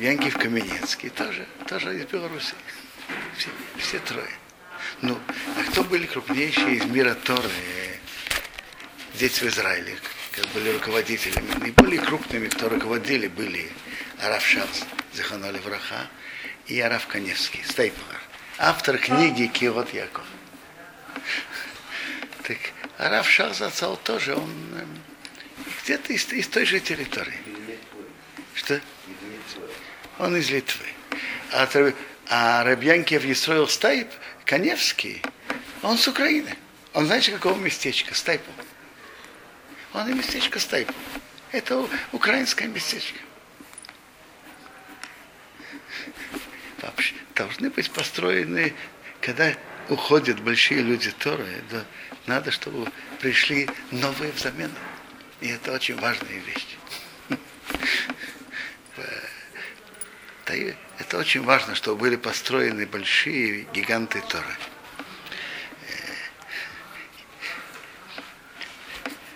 Янкив 0.00 0.36
Каменецкий 0.36 1.08
тоже, 1.08 1.46
тоже 1.66 1.96
из 1.98 2.04
Беларуси. 2.06 2.54
Все, 3.36 3.48
все 3.78 3.98
трое. 4.00 4.28
Ну, 5.00 5.18
а 5.56 5.70
кто 5.70 5.82
были 5.84 6.06
крупнейшие 6.06 6.76
из 6.76 6.84
мира 6.84 7.14
Торы 7.14 7.48
здесь 9.14 9.40
в 9.40 9.46
Израиле, 9.48 9.96
как 10.32 10.46
были 10.48 10.70
руководителями? 10.70 11.50
Наиболее 11.58 12.00
крупными, 12.00 12.48
кто 12.48 12.68
руководили, 12.68 13.28
были 13.28 13.70
Араф 14.22 14.44
Шац, 14.44 14.82
Заханоли 15.14 15.58
Враха, 15.60 16.06
и 16.68 16.80
Араф 16.80 17.06
Каневский, 17.06 17.64
Стейплер, 17.64 18.20
автор 18.58 18.98
книги 18.98 19.46
Киот 19.46 19.92
Яков. 19.92 20.24
Так 22.44 22.58
Араф 22.98 23.28
Шахзацал 23.28 23.96
тоже, 23.96 24.36
он 24.36 24.50
эм, 24.74 25.02
где-то 25.82 26.12
из, 26.12 26.30
из 26.32 26.46
той 26.48 26.66
же 26.66 26.78
территории. 26.80 27.38
Что? 28.54 28.80
Он 30.18 30.36
из 30.36 30.50
Литвы. 30.50 30.84
А, 31.52 31.68
а 32.28 32.64
Рабьянкев 32.64 33.24
Естроил 33.24 33.68
Стайп, 33.68 34.08
Каневский, 34.44 35.22
он 35.82 35.96
с 35.96 36.06
Украины. 36.08 36.54
Он 36.92 37.06
знаете, 37.06 37.32
какого 37.32 37.58
местечка? 37.58 38.14
Стайпу. 38.14 38.50
Он 39.94 40.08
и 40.08 40.12
местечко 40.12 40.58
Стайпу. 40.58 40.92
Это 41.52 41.88
украинское 42.12 42.68
местечко. 42.68 43.18
Должны 47.38 47.70
быть 47.70 47.88
построены, 47.92 48.74
когда 49.20 49.54
уходят 49.88 50.40
большие 50.40 50.82
люди 50.82 51.12
Торы, 51.12 51.62
да, 51.70 51.84
надо, 52.26 52.50
чтобы 52.50 52.90
пришли 53.20 53.68
новые 53.92 54.32
взамен. 54.32 54.72
И 55.40 55.46
это 55.46 55.72
очень 55.72 55.94
важная 56.00 56.40
вещь. 56.40 56.76
Это 60.98 61.16
очень 61.16 61.44
важно, 61.44 61.76
чтобы 61.76 62.00
были 62.00 62.16
построены 62.16 62.86
большие 62.86 63.68
гиганты 63.72 64.20
Торы. 64.28 64.56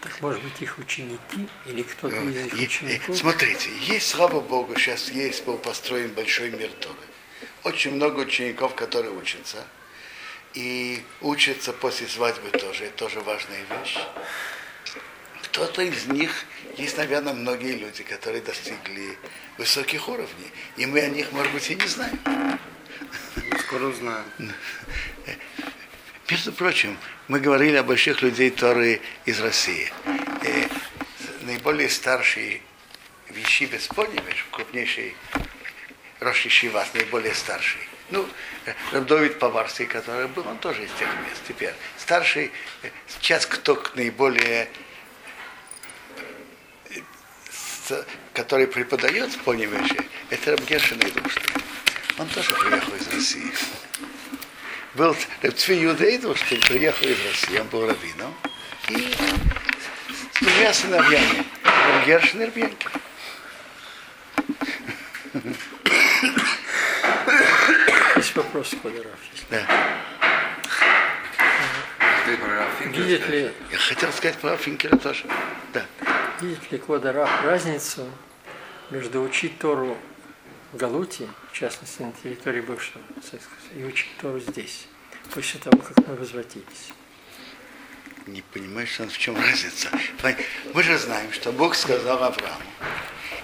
Так, 0.01 0.21
может 0.21 0.43
быть, 0.43 0.61
их 0.61 0.77
ученики 0.79 1.49
или 1.67 1.83
кто-то 1.85 2.17
из 2.17 2.47
их 2.47 2.55
учеников? 2.55 3.17
Смотрите, 3.17 3.71
есть, 3.83 4.09
слава 4.09 4.41
Богу, 4.41 4.75
сейчас 4.77 5.09
есть, 5.09 5.45
был 5.45 5.57
построен 5.57 6.13
большой 6.15 6.51
мир 6.51 6.71
Торы. 6.81 6.97
Очень 7.65 7.95
много 7.95 8.21
учеников, 8.21 8.75
которые 8.75 9.13
учатся. 9.13 9.65
И 10.55 11.03
учатся 11.21 11.73
после 11.73 12.09
свадьбы 12.09 12.51
тоже. 12.51 12.85
Это 12.85 12.97
тоже 12.97 13.21
важная 13.21 13.61
вещь. 13.71 13.99
Кто-то 15.45 15.83
из 15.83 16.07
них, 16.07 16.45
есть, 16.77 16.97
наверное, 16.97 17.35
многие 17.35 17.77
люди, 17.77 18.03
которые 18.03 18.43
достигли 18.43 19.17
высоких 19.59 20.09
уровней. 20.09 20.51
И 20.77 20.87
мы 20.87 21.01
о 21.01 21.09
них, 21.09 21.31
может 21.33 21.53
быть, 21.53 21.71
и 21.71 21.75
не 21.75 21.87
знаем. 21.87 22.19
Скоро 23.61 23.85
узнаем. 23.85 24.25
Между 26.31 26.53
прочим, 26.53 26.99
мы 27.29 27.41
говорили 27.41 27.77
о 27.77 27.83
больших 27.83 28.23
людей 28.23 28.51
Торы 28.51 29.01
из 29.27 29.41
России. 29.41 29.93
Э, 30.43 30.69
наиболее 31.43 31.89
старший 31.89 32.63
в 33.29 33.37
Ешиве 33.37 33.79
Споневич, 33.79 34.47
Роши 36.23 36.49
Шивас, 36.49 36.95
наиболее 36.95 37.35
старший, 37.35 37.81
Ну, 38.11 38.29
Рабдовид 38.93 39.39
Поварский, 39.39 39.87
который 39.87 40.29
был, 40.29 40.47
он 40.47 40.59
тоже 40.59 40.85
из 40.85 40.91
тех 40.93 41.09
мест. 41.27 41.43
Теперь 41.49 41.75
старший, 41.99 42.53
э, 42.83 42.91
сейчас 43.09 43.45
кто 43.47 43.83
наиболее 43.95 44.69
э, 47.89 48.05
который 48.35 48.69
преподает 48.69 49.33
в 49.33 49.39
Поневеше, 49.41 49.97
это 50.31 50.53
Рабгешин 50.53 51.01
Эйдушин. 51.03 51.43
Он 52.19 52.29
тоже 52.29 52.55
приехал 52.55 52.95
из 52.95 53.09
России. 53.09 53.53
Был 54.95 55.17
Рабцви 55.43 55.77
Юда 55.77 56.05
Эйдушин, 56.05 56.61
приехал 56.61 57.07
из 57.07 57.19
России, 57.27 57.59
он 57.59 57.67
был 57.69 57.87
раввином. 57.87 58.35
И 58.89 59.13
с 60.35 60.41
двумя 60.41 60.73
сыновьями, 60.73 61.45
Рабгешин 61.65 62.43
и 62.43 62.45
Рабьянкин. 62.45 63.02
Есть 68.33 68.47
вопрос, 68.47 68.75
Квадоров. 68.81 69.11
есть. 69.31 69.45
Да. 69.51 69.67
Ты 72.25 72.37
про 72.39 72.57
Рафинкеля 72.61 73.05
Видит 73.05 73.29
ли, 73.29 73.53
Я 73.71 73.77
хотел 73.77 74.11
сказать 74.13 74.39
про 74.39 74.57
Финкеля 74.57 74.97
тоже. 74.97 75.25
Да. 75.75 75.85
видит 76.41 76.73
ли 76.73 76.79
Квадоров 76.79 77.29
разницу 77.45 78.09
между 78.89 79.21
учить 79.23 79.59
Тору 79.59 79.99
в 80.73 80.79
Галуте, 80.79 81.29
в 81.51 81.53
частности 81.53 82.01
на 82.01 82.13
территории 82.23 82.63
бывшего 82.63 83.03
Советского 83.17 83.55
Союза, 83.69 83.81
и 83.81 83.85
учить 83.85 84.17
Тору 84.19 84.41
здесь, 84.41 84.87
после 85.35 85.61
того, 85.61 85.77
как 85.83 85.99
мы 86.09 86.15
возвратились? 86.17 86.89
Не 88.27 88.41
понимаешь, 88.41 88.99
в 88.99 89.19
чем 89.19 89.37
разница. 89.37 89.91
Мы 90.73 90.83
же 90.83 90.97
знаем, 90.97 91.31
что 91.33 91.53
Бог 91.53 91.75
сказал 91.75 92.23
Аврааму, 92.25 92.65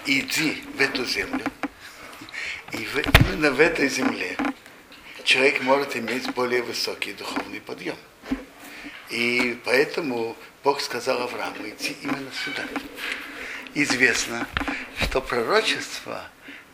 иди 0.07 0.65
в 0.79 0.81
эту 0.81 1.05
землю, 1.05 1.45
и 2.73 2.87
в- 2.87 2.97
именно 2.97 3.51
в 3.51 3.61
этой 3.61 3.89
земле 3.91 4.37
человек 5.29 5.63
может 5.63 5.95
иметь 5.95 6.33
более 6.33 6.63
высокий 6.63 7.13
духовный 7.13 7.61
подъем. 7.61 7.97
И 9.11 9.61
поэтому 9.63 10.35
Бог 10.65 10.81
сказал 10.81 11.21
Аврааму 11.21 11.69
идти 11.69 11.95
именно 12.03 12.31
сюда. 12.45 12.65
Известно, 13.75 14.49
что 15.03 15.21
пророчество, 15.21 16.25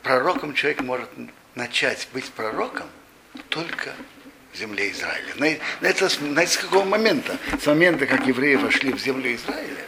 пророком 0.05 0.55
человек 0.55 0.83
может 0.83 1.11
начать 1.57 2.09
быть 2.13 2.31
пророком 2.31 2.87
только 3.49 3.93
в 4.53 4.57
земле 4.57 4.93
Израиля. 4.93 5.35
На, 5.35 5.87
это, 5.89 6.09
знаете, 6.09 6.53
с 6.53 6.57
какого 6.57 6.85
момента? 6.85 7.37
С 7.61 7.67
момента, 7.67 8.07
как 8.07 8.25
евреи 8.25 8.55
вошли 8.55 8.93
в 8.93 9.01
землю 9.01 9.35
Израиля, 9.35 9.85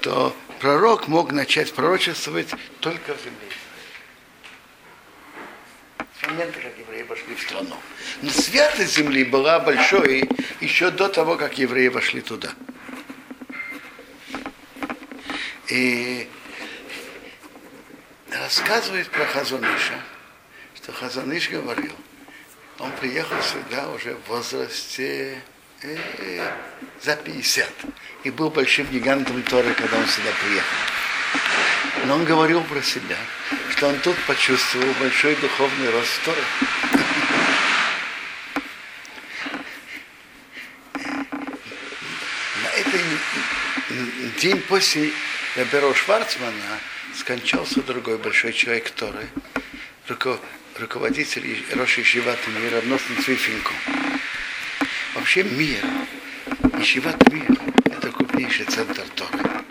то 0.00 0.34
пророк 0.60 1.08
мог 1.08 1.30
начать 1.30 1.74
пророчествовать 1.74 2.48
только 2.80 3.14
в 3.14 3.18
земле 3.18 3.48
Израиля. 3.48 3.61
Момента, 6.32 6.60
как 6.60 6.72
евреи 6.78 7.02
вошли 7.02 7.34
в 7.34 7.42
страну. 7.42 7.76
Но 8.22 8.30
святость 8.30 8.96
земли 8.96 9.22
была 9.22 9.60
большой 9.60 10.26
еще 10.62 10.90
до 10.90 11.10
того, 11.10 11.36
как 11.36 11.58
евреи 11.58 11.88
вошли 11.88 12.22
туда. 12.22 12.50
И 15.68 16.26
рассказывает 18.30 19.10
про 19.10 19.26
Хазуныша, 19.26 20.00
что 20.74 20.92
Хазуныш 20.92 21.50
говорил, 21.50 21.92
он 22.78 22.90
приехал 22.92 23.36
сюда 23.42 23.90
уже 23.90 24.14
в 24.14 24.28
возрасте 24.28 25.38
э, 25.82 26.50
за 27.02 27.14
50 27.16 27.68
и 28.24 28.30
был 28.30 28.48
большим 28.48 28.86
гигантом 28.86 29.42
Торы, 29.42 29.74
когда 29.74 29.98
он 29.98 30.06
сюда 30.06 30.30
приехал. 30.42 32.06
Но 32.06 32.14
он 32.14 32.24
говорил 32.24 32.62
про 32.62 32.80
себя, 32.80 33.18
что 33.82 33.88
он 33.88 33.98
тут 33.98 34.16
почувствовал 34.28 34.94
большой 35.00 35.34
духовный 35.34 35.90
рост. 35.90 36.20
На 42.62 42.68
этот 42.76 43.00
день 44.40 44.60
после 44.68 45.10
Раберо 45.56 45.92
Шварцмана 45.94 46.78
скончался 47.18 47.82
другой 47.82 48.18
большой 48.18 48.52
человек 48.52 48.88
Торы, 48.90 49.26
руко- 50.08 50.38
руководитель 50.78 51.64
Роши 51.72 52.02
Ишиват 52.02 52.38
мира, 52.46 52.76
Равносный 52.76 53.16
Цвифинку. 53.16 53.74
Вообще 55.16 55.42
мир, 55.42 55.84
Ишиват 56.78 57.32
мир, 57.32 57.50
это 57.86 58.12
крупнейший 58.12 58.66
центр 58.66 59.02
Торы. 59.16 59.64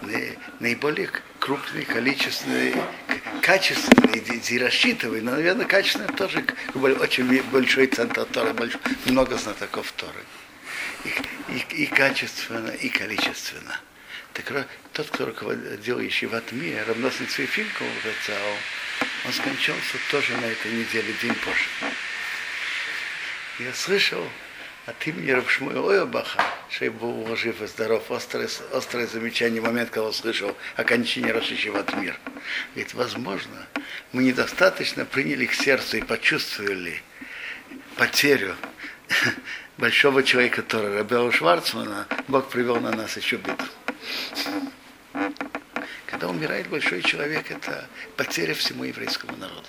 И 0.00 0.36
наиболее 0.58 1.08
крупный, 1.48 1.86
количественный, 1.86 2.72
к- 2.72 3.40
качественный, 3.40 4.18
и- 4.18 4.58
рассчитывай, 4.58 5.22
но, 5.22 5.30
наверное, 5.30 5.64
качественный 5.64 6.12
тоже 6.14 6.44
очень 6.74 7.42
большой 7.44 7.86
центр 7.86 8.26
Торы, 8.26 8.52
много 9.06 9.38
знатоков 9.38 9.90
Торы. 9.92 10.20
И, 11.06 11.08
и- 11.54 11.84
и 11.84 11.86
качественно, 11.86 12.68
и 12.68 12.90
количественно. 12.90 13.80
Так 14.34 14.50
тот, 14.92 15.08
кто 15.08 15.24
руководил 15.24 16.00
Ешиват 16.00 16.52
Мия, 16.52 16.84
равносный 16.84 17.26
Цвифинку, 17.26 17.82
он 19.24 19.32
скончался 19.32 19.96
тоже 20.10 20.36
на 20.36 20.44
этой 20.44 20.70
неделе, 20.70 21.14
день 21.22 21.34
позже. 21.34 21.64
Я 23.58 23.72
слышал 23.72 24.22
от 24.84 25.06
имени 25.06 25.30
Рабшмуя 25.30 25.80
Ойобаха, 25.80 26.44
что 26.68 26.90
был 26.90 27.34
жив 27.36 27.62
и 27.62 27.66
здоров, 27.66 28.10
острое, 28.10 28.48
острое 28.72 29.06
замечание, 29.06 29.60
момент, 29.60 29.90
когда 29.90 30.08
услышал 30.08 30.56
о 30.76 30.84
кончине 30.84 31.32
Рашишеват 31.32 31.94
мир. 31.96 32.18
Говорит, 32.74 32.94
возможно, 32.94 33.66
мы 34.12 34.24
недостаточно 34.24 35.04
приняли 35.04 35.46
к 35.46 35.54
сердцу 35.54 35.98
и 35.98 36.02
почувствовали 36.02 37.02
потерю 37.96 38.56
большого 39.78 40.22
человека, 40.22 40.62
который 40.62 40.96
Рабела 40.96 41.32
Шварцмана, 41.32 42.06
Бог 42.28 42.48
привел 42.48 42.80
на 42.80 42.92
нас 42.92 43.16
еще 43.16 43.36
беду. 43.36 43.64
Когда 46.06 46.28
умирает 46.28 46.68
большой 46.68 47.02
человек, 47.02 47.50
это 47.50 47.88
потеря 48.16 48.54
всему 48.54 48.84
еврейскому 48.84 49.36
народу. 49.36 49.68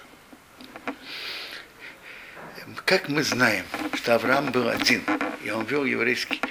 Как 2.85 3.09
мы 3.09 3.23
знаем, 3.23 3.65
что 3.93 4.15
Авраам 4.15 4.51
был 4.51 4.69
один, 4.69 5.03
и 5.43 5.49
он 5.49 5.65
вел 5.65 5.85
еврейский, 5.85 6.41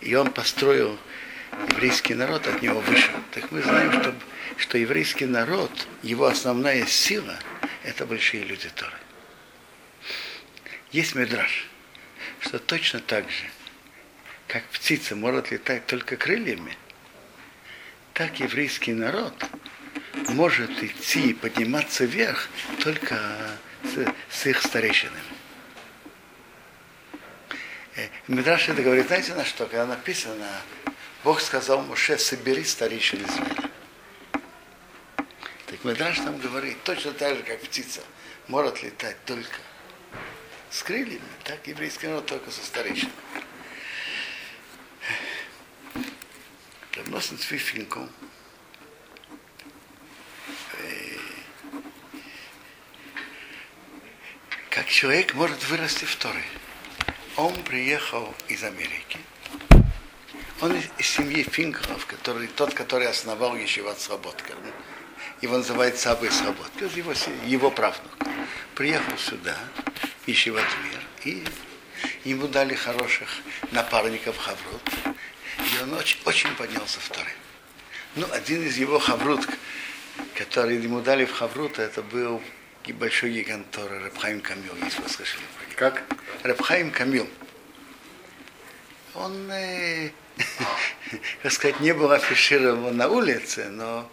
и 0.00 0.14
он 0.14 0.30
построил 0.30 0.98
еврейский 1.68 2.14
народ, 2.14 2.46
от 2.46 2.62
него 2.62 2.80
вышел. 2.80 3.14
Так 3.32 3.50
мы 3.50 3.62
знаем, 3.62 3.92
что, 3.92 4.14
что 4.56 4.78
еврейский 4.78 5.26
народ, 5.26 5.70
его 6.02 6.26
основная 6.26 6.86
сила, 6.86 7.38
это 7.82 8.06
большие 8.06 8.44
люди 8.44 8.68
Торы. 8.74 8.96
Есть 10.92 11.14
медраж, 11.14 11.66
что 12.40 12.58
точно 12.58 13.00
так 13.00 13.28
же, 13.28 13.44
как 14.48 14.64
птица 14.64 15.16
может 15.16 15.50
летать 15.50 15.86
только 15.86 16.16
крыльями, 16.16 16.76
так 18.14 18.40
еврейский 18.40 18.92
народ 18.92 19.34
может 20.28 20.70
идти 20.82 21.30
и 21.30 21.34
подниматься 21.34 22.04
вверх 22.04 22.48
только 22.82 23.18
с, 23.82 24.06
с 24.30 24.46
их 24.46 24.62
старейшинами. 24.62 25.20
Э, 27.96 28.08
Мидраш 28.28 28.68
это 28.68 28.82
говорит, 28.82 29.06
знаете 29.06 29.34
на 29.34 29.44
что? 29.44 29.64
Когда 29.64 29.86
написано, 29.86 30.48
Бог 31.24 31.40
сказал 31.40 31.82
Моше, 31.82 32.18
собери 32.18 32.62
старейшин 32.62 33.24
Израиля. 33.24 33.70
Так 35.66 35.82
Мидраш 35.82 36.18
там 36.18 36.38
говорит, 36.38 36.82
точно 36.84 37.12
так 37.12 37.36
же, 37.36 37.42
как 37.42 37.58
птица 37.60 38.02
может 38.48 38.82
летать 38.82 39.16
только 39.24 39.58
с 40.70 40.82
крыльями, 40.82 41.22
так 41.44 41.66
еврейский 41.66 42.08
народ 42.08 42.26
только 42.26 42.50
со 42.50 42.62
старейшинами. 42.62 43.12
Равносно 46.92 47.38
Цвифинку, 47.38 48.08
как 54.68 54.86
человек 54.88 55.32
может 55.34 55.64
вырасти 55.64 56.04
в 56.04 56.14
Торе. 56.16 56.44
Он 57.36 57.54
приехал 57.64 58.34
из 58.48 58.64
Америки. 58.64 59.18
Он 60.62 60.74
из, 60.74 61.06
семьи 61.06 61.42
Финкеров, 61.42 62.06
который, 62.06 62.48
тот, 62.48 62.72
который 62.72 63.08
основал 63.08 63.54
Ешиват 63.56 64.00
Слободка. 64.00 64.54
Его 65.42 65.58
называют 65.58 65.98
Сабой 65.98 66.30
Слободка, 66.30 66.86
его, 66.94 67.12
его 67.44 67.70
правнук. 67.70 68.10
Приехал 68.74 69.18
сюда, 69.18 69.54
в 70.24 70.28
Ешиват 70.28 70.64
Мир, 70.84 71.02
и 71.24 71.44
ему 72.24 72.48
дали 72.48 72.74
хороших 72.74 73.28
напарников 73.70 74.38
Хаврут. 74.38 74.82
И 75.58 75.82
он 75.82 75.92
очень, 75.92 76.18
очень 76.24 76.54
поднялся 76.56 77.00
в 77.00 77.08
Торе. 77.10 77.34
Ну, 78.14 78.26
один 78.32 78.62
из 78.62 78.78
его 78.78 78.98
Хаврут, 78.98 79.46
который 80.34 80.78
ему 80.78 81.02
дали 81.02 81.26
в 81.26 81.32
Хаврут, 81.32 81.78
это 81.78 82.02
был 82.02 82.40
большой 82.94 83.32
гигант 83.32 83.70
Тора 83.72 84.00
Рабхаим 84.00 84.40
Камил, 84.40 84.74
если 84.82 85.02
вы 85.02 85.08
слышали 85.08 85.42
про 85.58 85.66
него. 85.66 85.76
Как? 85.76 86.04
Рабхаим 86.46 86.90
Камил. 86.90 87.28
Он, 89.14 89.50
э, 89.50 90.10
как 91.42 91.52
сказать, 91.52 91.80
не 91.80 91.92
был 91.92 92.10
афиширован 92.10 92.96
на 92.96 93.08
улице, 93.08 93.68
но 93.70 94.10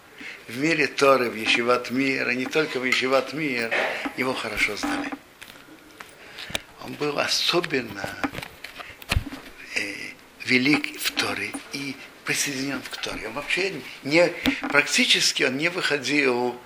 в 0.47 0.57
мире 0.57 0.87
Торы, 0.87 1.29
в 1.29 1.35
Ешиват 1.35 1.91
Мир, 1.91 2.29
и 2.29 2.35
не 2.35 2.45
только 2.45 2.79
в 2.79 2.85
Ешиват 2.85 3.33
Мир, 3.33 3.71
его 4.17 4.33
хорошо 4.33 4.75
знали. 4.75 5.09
Он 6.83 6.93
был 6.93 7.17
особенно 7.19 8.09
э, 9.75 9.93
велик 10.45 10.99
в 10.99 11.11
Торе 11.11 11.51
и 11.71 11.95
присоединен 12.25 12.81
к 12.81 12.97
Торе. 12.97 13.27
Он 13.27 13.33
вообще 13.33 13.73
не, 14.03 14.33
практически 14.69 15.43
он 15.43 15.57
не 15.57 15.69
выходил 15.69 16.59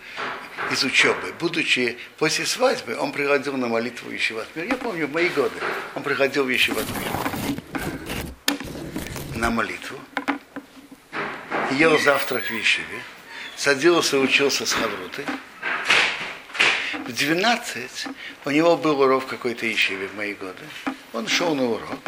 из 0.72 0.84
учебы. 0.84 1.34
Будучи 1.40 1.98
после 2.18 2.46
свадьбы, 2.46 2.98
он 2.98 3.12
приходил 3.12 3.56
на 3.58 3.68
молитву 3.68 4.10
в 4.10 4.14
Ешиват 4.14 4.48
Мир. 4.56 4.66
Я 4.66 4.76
помню, 4.76 5.08
в 5.08 5.12
мои 5.12 5.30
годы 5.30 5.56
он 5.96 6.04
приходил 6.04 6.44
в 6.44 6.50
Ешиват 6.50 6.86
Мир 7.00 7.12
на 9.36 9.52
молитву, 9.52 10.00
ел 11.72 12.00
завтрак 12.00 12.46
в 12.46 12.54
Ешиве, 12.54 13.02
садился 13.56 14.18
учился 14.18 14.66
с 14.66 14.74
Хаврутой. 14.74 15.26
В 17.06 17.14
12 17.14 18.08
у 18.46 18.50
него 18.50 18.76
был 18.76 19.00
урок 19.00 19.28
какой-то 19.28 19.66
Ешиве 19.66 20.08
в 20.08 20.16
мои 20.16 20.34
годы. 20.34 20.64
Он 21.14 21.28
шел 21.28 21.56
на 21.56 21.66
урок. 21.66 22.00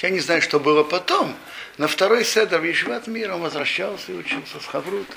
Я 0.00 0.10
не 0.10 0.20
знаю, 0.20 0.40
что 0.40 0.60
было 0.60 0.84
потом. 0.84 1.34
На 1.78 1.88
второй 1.88 2.24
седр 2.24 2.58
в 2.58 2.64
Ешиват 2.64 3.06
мира 3.06 3.34
он 3.34 3.42
возвращался 3.42 4.12
и 4.12 4.14
учился 4.14 4.60
с 4.60 4.66
Хаврутой. 4.66 5.16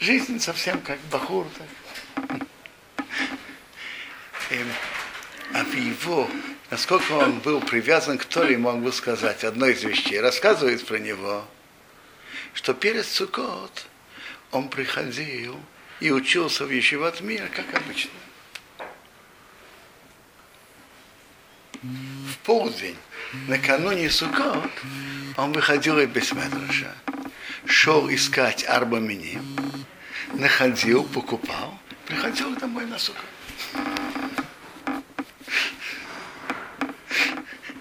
Жизнь 0.00 0.40
совсем 0.40 0.80
как 0.80 0.98
Бахур. 1.10 1.46
Так. 1.56 2.46
Эм, 4.50 4.68
а 5.52 5.60
его, 5.76 6.28
насколько 6.70 7.12
он 7.12 7.38
был 7.40 7.60
привязан 7.60 8.18
к 8.18 8.24
Торе, 8.24 8.58
могу 8.58 8.92
сказать, 8.92 9.44
одной 9.44 9.72
из 9.72 9.82
вещей, 9.82 10.20
рассказывает 10.20 10.86
про 10.86 10.98
него, 10.98 11.44
что 12.52 12.74
перед 12.74 13.06
Цукот 13.06 13.86
он 14.50 14.68
приходил 14.68 15.58
и 16.00 16.10
учился 16.10 16.66
в 16.66 16.70
Ешиват 16.70 17.20
мира, 17.20 17.48
как 17.54 17.74
обычно. 17.74 18.10
В 21.82 22.38
полдень, 22.44 22.96
накануне 23.48 24.10
Сукот, 24.10 24.70
он 25.36 25.52
выходил 25.52 25.98
и 25.98 26.06
без 26.06 26.32
медраша 26.32 26.94
шел 27.66 28.08
искать 28.10 28.64
арбамини, 28.68 29.40
находил, 30.32 31.04
покупал, 31.04 31.78
приходил 32.06 32.54
домой 32.56 32.86
на 32.86 32.98
суку. 32.98 33.20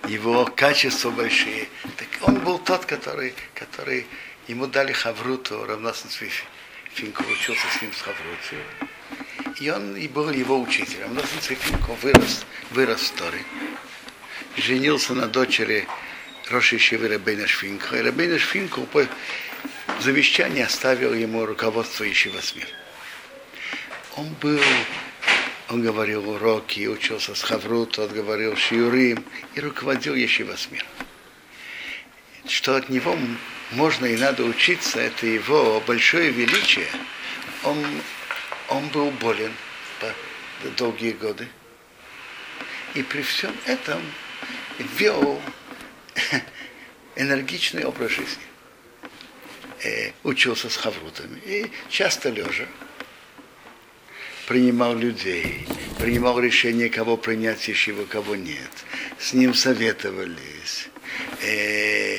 Его 0.08 0.46
качества 0.46 1.10
большие. 1.12 1.70
Так 1.98 2.08
он 2.22 2.40
был 2.40 2.60
тот, 2.60 2.86
который, 2.86 3.34
который 3.56 4.06
ему 4.48 4.68
дали 4.68 4.92
Хавруту, 4.92 5.66
равносно 5.66 6.10
Финку 6.10 7.24
учился 7.24 7.66
с 7.78 7.82
ним 7.82 7.92
с 7.94 8.02
Хавруту. 8.02 8.56
И 9.60 9.70
он 9.70 9.96
и 9.96 10.08
был 10.08 10.30
его 10.30 10.60
учителем. 10.60 11.04
Равносно 11.04 11.42
Финку 11.42 11.94
вырос, 12.02 12.46
вырос 12.72 13.02
в 13.02 13.16
Торе. 13.16 13.44
Женился 14.58 15.16
на 15.16 15.28
дочери 15.28 15.88
Роши 16.50 16.78
Шивы 16.78 17.08
Рабейна 17.08 17.48
Шфинка. 17.48 17.98
И 17.98 18.02
Рабейна 18.02 18.38
Шфинка 18.38 18.80
в 19.88 20.02
завещании 20.02 20.62
оставил 20.62 21.14
ему 21.14 21.46
руководство 21.46 22.10
Ишива 22.10 22.42
Смир. 22.42 22.68
Он 24.16 24.30
был, 24.42 24.62
он 25.70 25.82
говорил 25.82 26.30
уроки, 26.30 26.88
учился 26.88 27.36
с 27.36 27.42
Хаврута, 27.42 28.04
он 28.04 28.10
говорил 28.10 28.56
Шиурим 28.56 29.24
и 29.56 29.60
руководил 29.60 30.16
Ешива 30.16 30.56
Смир. 30.56 30.86
Что 32.48 32.76
от 32.76 32.90
него 32.90 33.18
можно 33.72 34.06
и 34.06 34.18
надо 34.18 34.44
учиться, 34.44 35.00
это 35.00 35.26
его 35.26 35.82
большое 35.82 36.30
величие. 36.30 36.88
Он, 37.64 37.84
он 38.70 38.88
был 38.90 39.10
болен 39.12 39.54
долгие 40.78 41.12
годы. 41.12 41.48
И 42.94 43.04
при 43.04 43.22
всем 43.22 43.56
этом 43.66 44.02
вел 44.98 45.42
энергичный 47.16 47.86
образ 47.86 48.12
жизни 48.12 48.44
э, 49.84 50.12
учился 50.24 50.70
с 50.70 50.78
хаврутами. 50.78 51.40
И 51.46 51.72
часто 51.90 52.30
лежа 52.30 52.68
принимал 54.48 54.96
людей, 54.96 55.66
принимал 56.00 56.40
решение, 56.40 56.90
кого 56.90 57.18
принять 57.18 57.68
ешиву, 57.68 58.06
кого 58.06 58.36
нет. 58.36 58.72
С 59.20 59.34
ним 59.34 59.54
советовались. 59.54 60.90
Э, 61.42 62.18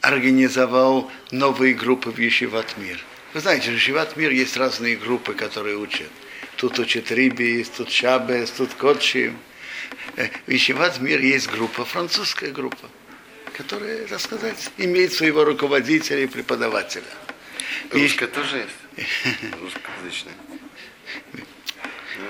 организовал 0.00 1.10
новые 1.30 1.74
группы 1.74 2.10
в 2.10 2.18
Ешиват 2.18 2.76
Мир. 2.78 2.98
Вы 3.34 3.40
знаете, 3.40 3.70
в 3.70 3.74
Ешиват 3.74 4.16
Мир 4.16 4.30
есть 4.30 4.56
разные 4.56 4.96
группы, 4.96 5.34
которые 5.34 5.76
учат. 5.76 6.10
Тут 6.56 6.78
учат 6.78 7.10
Рибис, 7.10 7.68
тут 7.68 7.90
Шабес, 7.90 8.50
тут 8.50 8.74
Котшим. 8.74 9.36
Э, 10.16 10.28
в 10.46 10.50
Ешиват 10.50 11.00
Мир 11.00 11.20
есть 11.20 11.50
группа, 11.50 11.84
французская 11.84 12.50
группа 12.50 12.88
которая, 13.52 14.06
так 14.06 14.20
сказать, 14.20 14.70
имеет 14.78 15.12
своего 15.12 15.44
руководителя 15.44 16.24
и 16.24 16.26
преподавателя. 16.26 17.04
Русская 17.90 18.26
и... 18.26 18.30
тоже 18.30 18.66
есть? 18.96 19.06
Русскоязычная. 19.60 20.34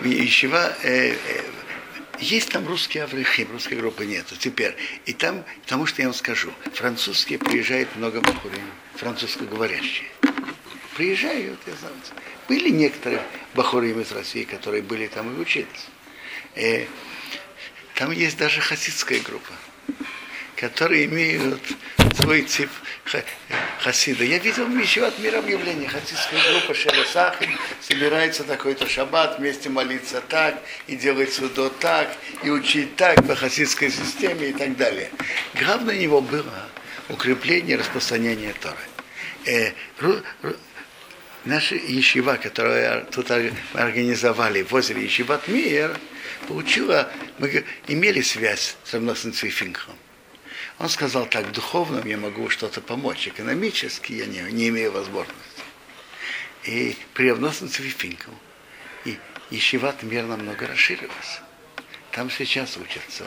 Ищева, 0.05 0.77
э, 0.83 1.13
э, 1.13 1.17
есть 2.19 2.51
там 2.51 2.67
русские 2.67 3.05
аврихим, 3.05 3.51
русской 3.53 3.75
группы 3.75 4.05
нету 4.05 4.37
теперь. 4.37 4.77
И 5.07 5.13
там, 5.13 5.45
потому 5.63 5.87
что 5.87 6.03
я 6.03 6.09
вам 6.09 6.15
скажу, 6.15 6.53
французские 6.75 7.39
приезжает 7.39 7.95
много 7.97 8.21
бахурим, 8.21 8.71
французскоговорящие. 8.95 10.09
Приезжают, 10.97 11.59
я 11.67 11.75
знаю. 11.77 11.95
Были 12.49 12.69
некоторые 12.71 13.23
бахурим 13.55 14.01
из 14.01 14.13
России, 14.13 14.45
которые 14.45 14.83
были 14.83 15.07
там 15.07 15.35
и 15.35 15.41
учились. 15.41 15.89
Э, 16.55 16.87
там 17.95 18.11
есть 18.11 18.37
даже 18.37 18.61
хасидская 18.61 19.21
группа 19.21 19.53
которые 20.63 21.07
имеют 21.07 21.61
свой 22.15 22.43
тип 22.43 22.71
хасида. 23.81 24.23
Я 24.23 24.39
видел 24.39 24.69
еще 24.79 25.05
от 25.05 25.19
мира 25.19 25.41
объявления. 25.41 25.89
Хасидская 25.89 26.41
группа 26.53 26.73
Шелесахим 26.73 27.59
собирается 27.81 28.45
такой-то 28.45 28.89
шаббат, 28.89 29.41
вместе 29.41 29.71
молиться 29.71 30.21
так, 30.21 30.63
и 30.87 30.95
делать 30.95 31.33
судо 31.33 31.69
так, 31.69 32.17
и 32.45 32.51
учить 32.51 32.95
так 32.95 33.27
по 33.27 33.35
хасидской 33.35 33.91
системе 33.91 34.51
и 34.51 34.53
так 34.53 34.77
далее. 34.77 35.11
Главное 35.55 35.97
у 35.97 35.99
него 35.99 36.21
было 36.21 36.69
укрепление 37.09 37.77
распространения 37.77 38.55
Торы. 38.61 38.77
Э, 39.47 39.73
ру, 39.99 40.15
ру, 40.43 40.55
наша 41.45 41.75
ешива, 41.75 42.37
которую 42.37 43.05
тут 43.07 43.33
организовали 43.73 44.63
возле 44.63 45.03
ешиват 45.03 45.49
Мир, 45.49 45.99
получила, 46.47 47.11
мы 47.39 47.65
имели 47.89 48.21
связь 48.21 48.77
с 48.85 48.95
Равносным 48.95 49.33
Цвифингом. 49.33 49.97
Он 50.83 50.89
сказал 50.89 51.27
так, 51.27 51.53
духовным 51.53 52.05
я 52.09 52.19
могу 52.19 52.51
что-то 52.51 52.81
помочь, 52.81 53.29
экономически 53.29 54.15
я 54.15 54.27
не, 54.27 54.41
не 54.51 54.69
имею 54.69 54.91
возможности. 54.91 55.63
И 56.65 56.97
приобносным 57.15 57.71
цвифинком. 57.71 58.35
И 59.05 59.17
Ешиват 59.51 60.03
мир 60.03 60.25
намного 60.25 60.67
расширилась. 60.67 61.41
Там 62.11 62.33
сейчас 62.33 62.77
учатся 62.77 63.25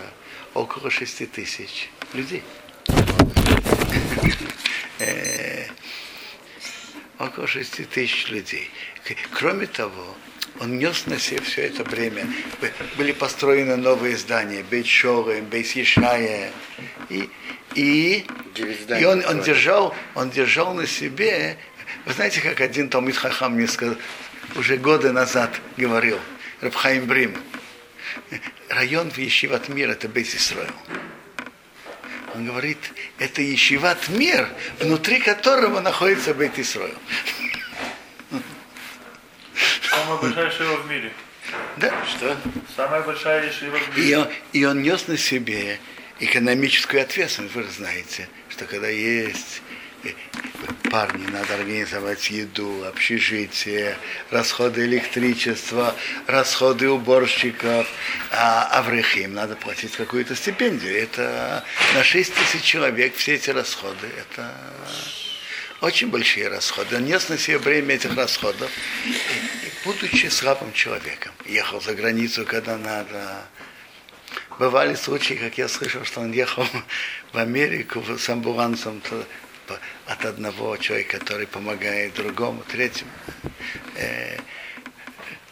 около 0.54 0.90
шести 0.90 1.26
тысяч 1.26 1.90
людей. 2.12 2.44
Э, 5.00 5.68
около 7.20 7.48
шести 7.48 7.86
тысяч 7.86 8.28
людей. 8.28 8.70
Кроме 9.32 9.68
того, 9.68 10.14
он 10.60 10.78
нес 10.78 11.06
на 11.06 11.20
себе 11.20 11.42
все 11.42 11.64
это 11.64 11.84
время. 11.84 12.28
Были 12.98 13.12
построены 13.12 13.76
новые 13.76 14.16
здания, 14.18 14.64
Бейт 14.64 14.88
Шоры, 14.88 15.42
Бейт 15.42 15.68
Ешая. 15.72 16.52
И, 17.10 17.30
и, 17.76 18.26
и 19.00 19.06
он, 19.06 19.24
он, 19.26 19.42
держал, 19.42 19.96
он 20.16 20.30
держал 20.30 20.74
на 20.74 20.88
себе, 20.88 21.58
вы 22.06 22.14
знаете, 22.14 22.42
как 22.42 22.62
один 22.62 22.90
Талмит 22.90 23.18
Хахам 23.18 23.56
мне 23.56 23.68
сказал, 23.68 23.98
уже 24.56 24.78
годы 24.78 25.12
назад 25.12 25.52
говорил, 25.76 26.20
Рабхаим 26.62 27.06
Брим, 27.06 27.36
район 28.70 29.12
в 29.12 29.18
Ешиват 29.18 29.68
Мир, 29.70 29.90
это 29.90 30.08
Бейт 30.08 30.34
Исраил. 30.34 30.74
Он 32.34 32.46
говорит, 32.46 32.78
это 33.18 33.42
Ешиват 33.42 34.10
Мир, 34.10 34.48
внутри 34.80 35.20
которого 35.20 35.82
находится 35.82 36.34
Бейт 36.34 36.58
Исраил. 36.60 36.98
Самая 39.90 40.18
большая 40.18 40.52
шива 40.52 40.78
в 40.78 40.90
мире. 40.90 41.12
Да. 41.78 41.94
Что? 42.06 42.38
Самая 42.76 43.02
большая 43.02 43.52
шива 43.52 43.78
в 43.78 43.98
мире. 43.98 44.10
И 44.10 44.16
он, 44.16 44.28
и 44.54 44.66
он 44.66 44.82
нес 44.82 45.08
на 45.08 45.18
себе 45.18 45.80
экономическую 46.20 47.02
ответственность. 47.02 47.56
Вы 47.56 47.64
же 47.64 47.72
знаете, 47.72 48.30
что 48.50 48.66
когда 48.66 48.88
есть 48.88 49.62
э, 50.04 50.10
парни, 50.90 51.26
надо 51.28 51.56
организовать 51.56 52.30
еду, 52.30 52.86
общежитие, 52.86 53.98
расходы 54.32 54.86
электричества, 54.86 55.96
расходы 56.28 56.90
уборщиков, 56.90 57.88
а 58.32 58.64
аврехим 58.72 59.34
надо 59.34 59.56
платить 59.56 59.92
какую-то 59.92 60.36
стипендию. 60.36 60.98
Это 60.98 61.64
на 61.94 62.04
6 62.04 62.34
тысяч 62.34 62.64
человек 62.64 63.16
все 63.16 63.36
эти 63.36 63.50
расходы. 63.50 64.08
Это 64.18 64.54
очень 65.82 66.10
большие 66.10 66.48
расходы. 66.48 66.98
Он 66.98 67.06
нес 67.06 67.30
на 67.30 67.38
себе 67.38 67.60
бремя 67.60 67.96
этих 67.96 68.16
расходов, 68.16 68.72
и, 69.06 69.10
и, 69.10 69.72
будучи 69.84 70.28
слабым 70.28 70.74
человеком. 70.74 71.32
Ехал 71.46 71.82
за 71.82 71.94
границу, 71.94 72.46
когда 72.46 72.78
надо. 72.78 73.46
Бывали 74.60 74.96
случаи, 74.96 75.34
как 75.36 75.58
я 75.58 75.68
слышал, 75.68 76.06
что 76.06 76.22
он 76.22 76.32
ехал 76.32 76.66
в 77.34 77.38
Америку 77.38 78.04
с 78.18 78.30
амбулансом 78.30 79.02
от 80.06 80.26
одного 80.26 80.78
человека, 80.78 81.20
который 81.20 81.48
помогает 81.48 82.14
другому, 82.14 82.64
третьему. 82.68 83.12
Э, 83.96 84.38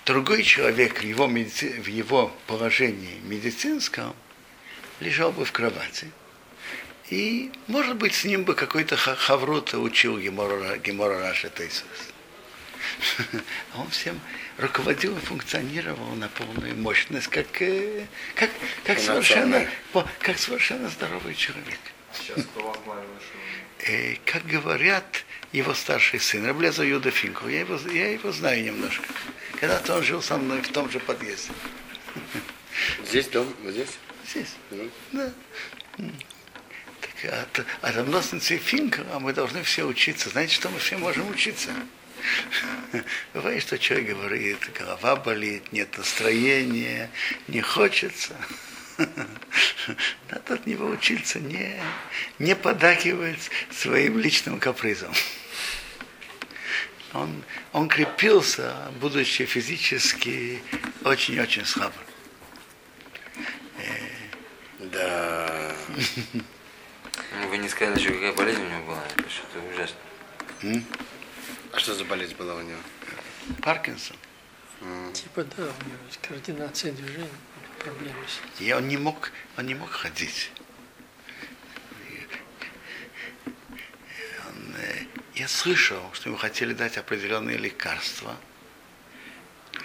Другой 0.05 0.43
человек 0.43 0.99
в 0.99 1.03
его, 1.03 1.27
медици- 1.27 1.79
в 1.81 1.87
его 1.87 2.27
положении 2.47 3.19
медицинском 3.23 4.13
лежал 4.99 5.31
бы 5.31 5.45
в 5.45 5.51
кровати. 5.53 6.11
И, 7.13 7.51
может 7.67 7.95
быть, 7.97 8.15
с 8.15 8.23
ним 8.23 8.43
бы 8.43 8.55
какой-то 8.55 8.97
ха- 8.97 9.15
хаврута 9.15 9.77
учил 9.77 10.17
Гемора 10.17 11.19
Раши 11.19 11.51
Тейсус. 11.51 11.85
А 13.73 13.81
он 13.81 13.89
всем 13.91 14.19
руководил 14.57 15.15
и 15.15 15.19
функционировал 15.19 16.15
на 16.15 16.27
полную 16.29 16.75
мощность, 16.75 17.27
как, 17.27 17.61
э, 17.61 18.07
как, 18.33 18.49
как, 18.83 18.97
совершенно, 18.99 19.67
как 20.19 20.39
совершенно 20.39 20.89
здоровый 20.89 21.35
человек. 21.35 21.79
Сейчас 22.13 22.43
кто? 22.45 22.75
Э, 23.85 24.15
как 24.25 24.47
говорят 24.47 25.23
его 25.51 25.75
старший 25.75 26.19
сын, 26.19 26.43
Раблеза 26.47 26.83
Юда 26.83 27.11
Финкл, 27.11 27.47
я 27.47 27.59
его, 27.59 27.77
я 27.91 28.09
его 28.11 28.31
знаю 28.31 28.63
немножко. 28.63 29.05
Когда-то 29.59 29.97
он 29.97 30.03
жил 30.03 30.23
со 30.23 30.37
мной 30.37 30.61
в 30.63 30.71
том 30.71 30.89
же 30.89 30.99
подъезде. 30.99 31.51
Здесь 33.05 33.27
дом, 33.27 33.53
вот 33.61 33.71
здесь? 33.71 33.99
Здесь. 34.27 34.55
Ну, 34.71 34.89
Да. 35.11 35.31
От, 37.25 37.65
от 37.81 37.97
обносницы 37.97 38.57
Финкела 38.57 39.19
мы 39.19 39.33
должны 39.33 39.63
все 39.63 39.85
учиться. 39.85 40.29
Знаете, 40.29 40.55
что 40.55 40.69
мы 40.69 40.79
все 40.79 40.97
можем 40.97 41.29
учиться? 41.29 41.69
Бывает, 43.33 43.61
что 43.61 43.77
человек 43.77 44.15
говорит, 44.15 44.57
голова 44.77 45.15
болит, 45.15 45.71
нет 45.71 45.97
настроения, 45.97 47.09
не 47.47 47.61
хочется. 47.61 48.35
Надо 50.29 50.53
от 50.53 50.65
него 50.65 50.87
учиться 50.87 51.39
не, 51.39 51.75
не 52.39 52.55
подакивать 52.55 53.49
своим 53.71 54.19
личным 54.19 54.59
капризом. 54.59 55.13
Он, 57.13 57.43
он 57.73 57.89
крепился, 57.89 58.75
будучи 58.99 59.45
физически 59.45 60.61
очень-очень 61.03 61.65
слабым. 61.65 62.03
да. 64.79 65.75
Вы 67.53 67.59
не 67.59 67.69
сказали 67.69 67.99
еще, 67.99 68.09
какая 68.13 68.33
болезнь 68.33 68.63
у 68.63 68.67
него 68.67 68.81
была. 68.87 69.03
Это 69.15 69.29
что-то 69.29 69.59
ужасно. 69.71 70.83
А 71.71 71.77
что 71.77 71.93
за 71.93 72.03
болезнь 72.03 72.33
была 72.33 72.55
у 72.55 72.61
него? 72.63 72.79
Паркинсон. 73.61 74.17
Типа 75.13 75.43
да, 75.43 75.61
у 75.65 75.65
него 75.87 75.99
с 76.11 76.17
координацией 76.17 76.95
движений 76.95 77.29
проблемы. 77.77 78.15
с- 78.27 78.59
И 78.59 78.73
он 78.73 78.87
не 78.87 78.97
мог, 78.97 79.31
он 79.55 79.67
не 79.67 79.75
мог 79.75 79.91
ходить. 79.91 80.49
Он, 83.45 84.75
э, 84.75 85.03
я 85.35 85.47
слышал, 85.47 86.01
что 86.13 86.29
ему 86.29 86.39
хотели 86.39 86.73
дать 86.73 86.97
определенные 86.97 87.57
лекарства, 87.57 88.35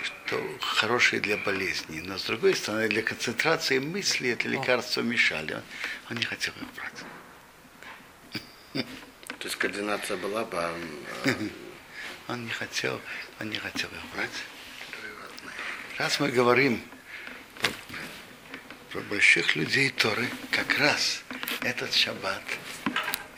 что 0.03 0.43
хорошие 0.63 1.21
для 1.21 1.37
болезни, 1.37 2.01
но 2.01 2.17
с 2.17 2.25
другой 2.25 2.55
стороны, 2.57 2.89
для 2.89 3.03
концентрации 3.03 3.79
мысли 3.79 4.31
это 4.31 4.49
лекарства 4.49 5.03
мешали. 5.03 5.53
Он, 5.53 5.63
он 6.13 6.17
не 6.17 6.25
хотел 6.25 6.55
их 6.55 6.73
брать. 6.75 6.95
То 8.73 9.45
есть 9.45 9.57
координация 9.57 10.17
была 10.17 10.45
бы, 10.45 10.59
а, 10.59 10.75
а, 11.25 11.35
Он 12.33 12.45
не 12.45 12.51
хотел, 12.51 13.01
он 13.41 13.49
не 13.49 13.57
хотел 13.57 13.89
их 13.89 14.15
брать. 14.15 14.31
Раз 15.97 16.21
мы 16.21 16.29
говорим 16.31 16.83
про, 17.61 17.71
про 18.93 19.01
больших 19.09 19.57
людей 19.57 19.89
Торы, 19.91 20.29
как 20.51 20.79
раз 20.79 21.23
этот 21.63 21.95
шаббат, 21.95 22.43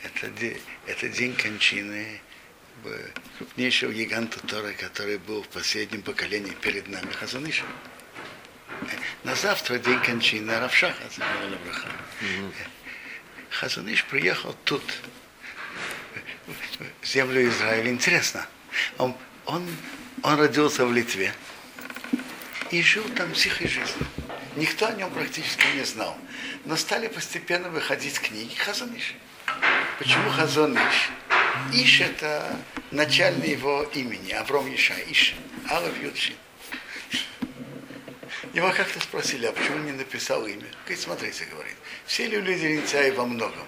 это, 0.03 0.27
де- 0.27 0.59
это 0.87 1.07
день 1.07 1.33
кончины 1.35 2.19
э, 2.83 3.07
крупнейшего 3.37 3.93
гиганта 3.93 4.45
Торы, 4.45 4.73
который 4.73 5.17
был 5.19 5.41
в 5.43 5.47
последнем 5.47 6.01
поколении 6.01 6.51
перед 6.61 6.87
нами, 6.89 7.11
Хазаныша. 7.13 7.63
На 9.23 9.35
завтра 9.35 9.77
день 9.77 10.01
кончины 10.01 10.59
Равшаха, 10.59 11.03
Браха. 11.65 11.89
Хазаныш 13.51 14.05
приехал 14.05 14.55
тут, 14.63 14.81
в 17.01 17.05
землю 17.05 17.47
Израиля. 17.47 17.91
Интересно, 17.91 18.47
он, 18.97 19.15
он, 19.45 19.67
он 20.23 20.39
родился 20.39 20.85
в 20.85 20.93
Литве 20.93 21.33
и 22.71 22.81
жил 22.81 23.03
там 23.15 23.31
тихой 23.33 23.67
жизнью. 23.67 24.07
Никто 24.55 24.87
о 24.87 24.93
нем 24.93 25.11
практически 25.11 25.65
не 25.75 25.83
знал. 25.83 26.17
Но 26.65 26.75
стали 26.75 27.07
постепенно 27.07 27.69
выходить 27.69 28.19
книги 28.19 28.55
Хазаныш. 28.55 29.15
Почему 29.99 30.29
Хазаныш? 30.31 31.09
Иш 31.73 32.01
это 32.01 32.57
начальное 32.91 33.47
его 33.47 33.83
имени, 33.93 34.31
Авром 34.31 34.73
Иша, 34.73 34.95
Иш, 35.09 35.35
Алав 35.69 36.01
Юдшин. 36.01 36.35
Его 38.53 38.71
как-то 38.71 38.99
спросили, 38.99 39.45
а 39.45 39.53
почему 39.53 39.77
не 39.79 39.93
написал 39.93 40.45
имя? 40.45 40.65
Говорит, 40.83 40.99
смотрите, 40.99 41.45
говорит, 41.45 41.75
все 42.05 42.27
люди 42.27 42.51
лентяи 42.51 43.11
во 43.11 43.25
многом, 43.25 43.65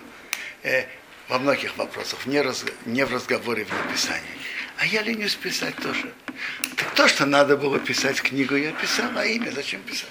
э, 0.64 0.86
во 1.30 1.40
многих 1.40 1.78
вопросах, 1.78 2.26
не, 2.26 2.42
раз, 2.42 2.66
не 2.86 3.06
в 3.06 3.14
разговоре, 3.14 3.64
в 3.64 3.72
написании. 3.72 4.38
А 4.78 4.86
я 4.86 5.02
ленюсь 5.02 5.36
писать 5.36 5.76
тоже. 5.78 6.12
Так 6.76 6.94
то, 6.96 7.08
что 7.08 7.26
надо 7.26 7.56
было 7.56 7.80
писать 7.80 8.22
книгу, 8.22 8.56
я 8.56 8.72
писал, 8.74 9.10
а 9.16 9.26
имя 9.26 9.52
зачем 9.52 9.82
писать? 9.84 10.10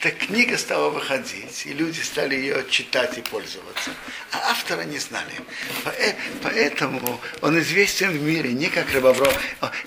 Так 0.00 0.16
книга 0.18 0.56
стала 0.58 0.90
выходить, 0.90 1.66
и 1.66 1.72
люди 1.72 2.00
стали 2.00 2.34
ее 2.34 2.64
читать 2.70 3.18
и 3.18 3.22
пользоваться. 3.22 3.90
А 4.32 4.50
автора 4.50 4.82
не 4.82 4.98
знали. 4.98 5.32
Поэ- 5.84 6.14
Поэтому 6.42 7.20
он 7.40 7.58
известен 7.60 8.10
в 8.10 8.22
мире 8.22 8.52
не 8.52 8.68
как 8.68 8.92
Рабавром. 8.92 9.32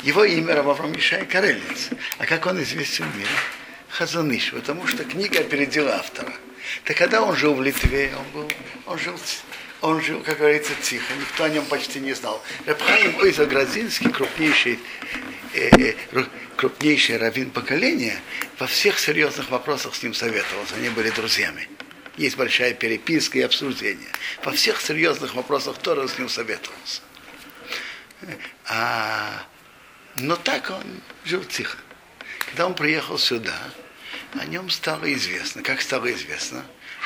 Его 0.03 0.23
имя 0.23 0.55
Рабавром 0.55 0.91
Мишай 0.91 1.25
Карелец. 1.25 1.89
А 2.17 2.25
как 2.25 2.45
он 2.45 2.61
известен 2.63 3.05
в 3.09 3.15
мире? 3.17 3.29
Хазаныш, 3.89 4.51
потому 4.51 4.87
что 4.87 5.03
книга 5.03 5.39
опередила 5.41 5.95
автора. 5.95 6.33
Так 6.85 6.97
когда 6.97 7.21
он 7.21 7.35
жил 7.35 7.53
в 7.55 7.61
Литве, 7.61 8.13
он, 8.17 8.25
был, 8.41 8.51
он, 8.85 8.97
жил, 8.99 9.19
он 9.81 10.01
жил, 10.01 10.21
как 10.21 10.37
говорится, 10.37 10.71
тихо, 10.81 11.11
никто 11.19 11.43
о 11.43 11.49
нем 11.49 11.65
почти 11.65 11.99
не 11.99 12.13
знал. 12.13 12.41
Рабхаим 12.65 13.17
Ойза 13.19 13.45
Грозинский, 13.45 14.09
крупнейший, 14.11 14.79
э, 15.53 15.69
э, 15.77 15.95
ру- 16.13 16.29
крупнейший 16.55 17.17
раввин 17.17 17.49
поколения, 17.49 18.17
во 18.61 18.67
всех 18.67 18.99
серьезных 18.99 19.49
вопросах 19.49 19.95
с 19.95 20.03
ним 20.03 20.13
советовался, 20.13 20.75
они 20.75 20.89
были 20.89 21.09
друзьями. 21.09 21.67
Есть 22.15 22.37
большая 22.37 22.75
переписка 22.75 23.39
и 23.39 23.41
обсуждение. 23.41 24.11
Во 24.43 24.51
всех 24.51 24.79
серьезных 24.79 25.33
вопросах 25.33 25.79
тоже 25.79 26.07
с 26.07 26.19
ним 26.19 26.29
советовался. 26.29 27.01
А, 28.67 29.47
но 30.17 30.35
так 30.35 30.69
он 30.69 30.83
жил 31.25 31.43
тихо. 31.43 31.79
Когда 32.37 32.67
он 32.67 32.75
приехал 32.75 33.17
сюда, 33.17 33.57
о 34.39 34.45
нем 34.45 34.69
стало 34.69 35.11
известно. 35.11 35.63
Как 35.63 35.81
стало 35.81 36.11
известно? 36.11 36.63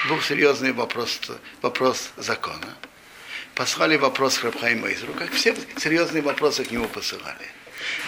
Был 0.10 0.22
серьезный 0.22 0.74
вопрос, 0.74 1.22
вопрос 1.62 2.12
закона. 2.18 2.76
Послали 3.54 3.96
вопрос 3.96 4.39
к 4.39 4.44
Рабхайму 4.44 4.91
Изру, 4.91 5.13
как 5.13 5.32
все 5.32 5.56
серьезные 5.78 6.22
вопросы 6.22 6.65
к 6.65 6.72
нему 6.72 6.89
посылали. 6.89 7.48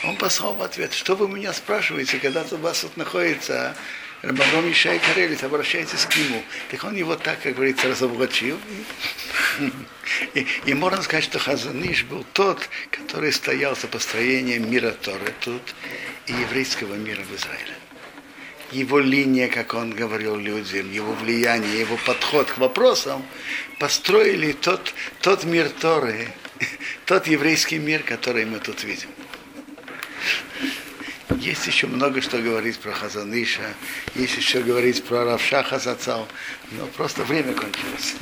Он 0.04 0.16
послал 0.18 0.54
в 0.54 0.62
ответ, 0.62 0.94
что 0.94 1.16
вы 1.16 1.28
меня 1.28 1.54
спрашиваете, 1.54 2.20
когда 2.20 2.46
у 2.52 2.58
вас 2.58 2.82
тут 2.82 2.98
находится 2.98 3.76
Рабавром 4.24 4.72
Ишай 4.72 5.00
Карелец, 5.00 5.44
обращайтесь 5.44 6.06
к 6.06 6.16
нему. 6.18 6.44
Так 6.72 6.84
он 6.84 6.96
его 6.96 7.16
так, 7.16 7.40
как 7.42 7.54
говорится, 7.54 7.88
разоблачил. 7.88 8.60
И, 10.34 10.48
и 10.66 10.74
можно 10.74 11.04
сказать, 11.04 11.26
что 11.26 11.38
Хазаныш 11.38 12.04
был 12.06 12.26
тот, 12.34 12.68
который 12.90 13.32
стоял 13.32 13.76
за 13.76 13.88
построением 13.88 14.72
мира 14.72 14.92
Торы 14.92 15.34
тут 15.42 15.62
и 16.26 16.34
еврейского 16.34 16.96
мира 16.96 17.22
в 17.22 17.36
Израиле. 17.36 17.76
Его 18.72 19.00
линия, 19.00 19.48
как 19.48 19.76
он 19.76 19.92
говорил 19.92 20.36
людям, 20.36 20.92
его 20.92 21.14
влияние, 21.14 21.80
его 21.80 21.98
подход 22.06 22.52
к 22.52 22.58
вопросам 22.58 23.24
построили 23.80 24.52
тот, 24.52 24.94
тот 25.22 25.44
мир 25.44 25.70
Торы, 25.70 26.28
тот 27.06 27.28
еврейский 27.28 27.78
мир, 27.78 28.02
который 28.02 28.46
мы 28.46 28.60
тут 28.60 28.84
видим. 28.84 29.10
Есть 31.40 31.68
еще 31.68 31.88
много 31.88 32.22
что 32.22 32.40
говорить 32.40 32.80
про 32.80 32.92
Хазаныша, 32.92 33.74
есть 34.16 34.38
еще 34.38 34.62
говорить 34.62 35.04
про 35.04 35.24
Равша 35.24 35.64
Хазацал, 35.64 36.28
но 36.72 36.86
просто 36.88 37.24
время 37.24 37.54
кончилось. 37.54 38.16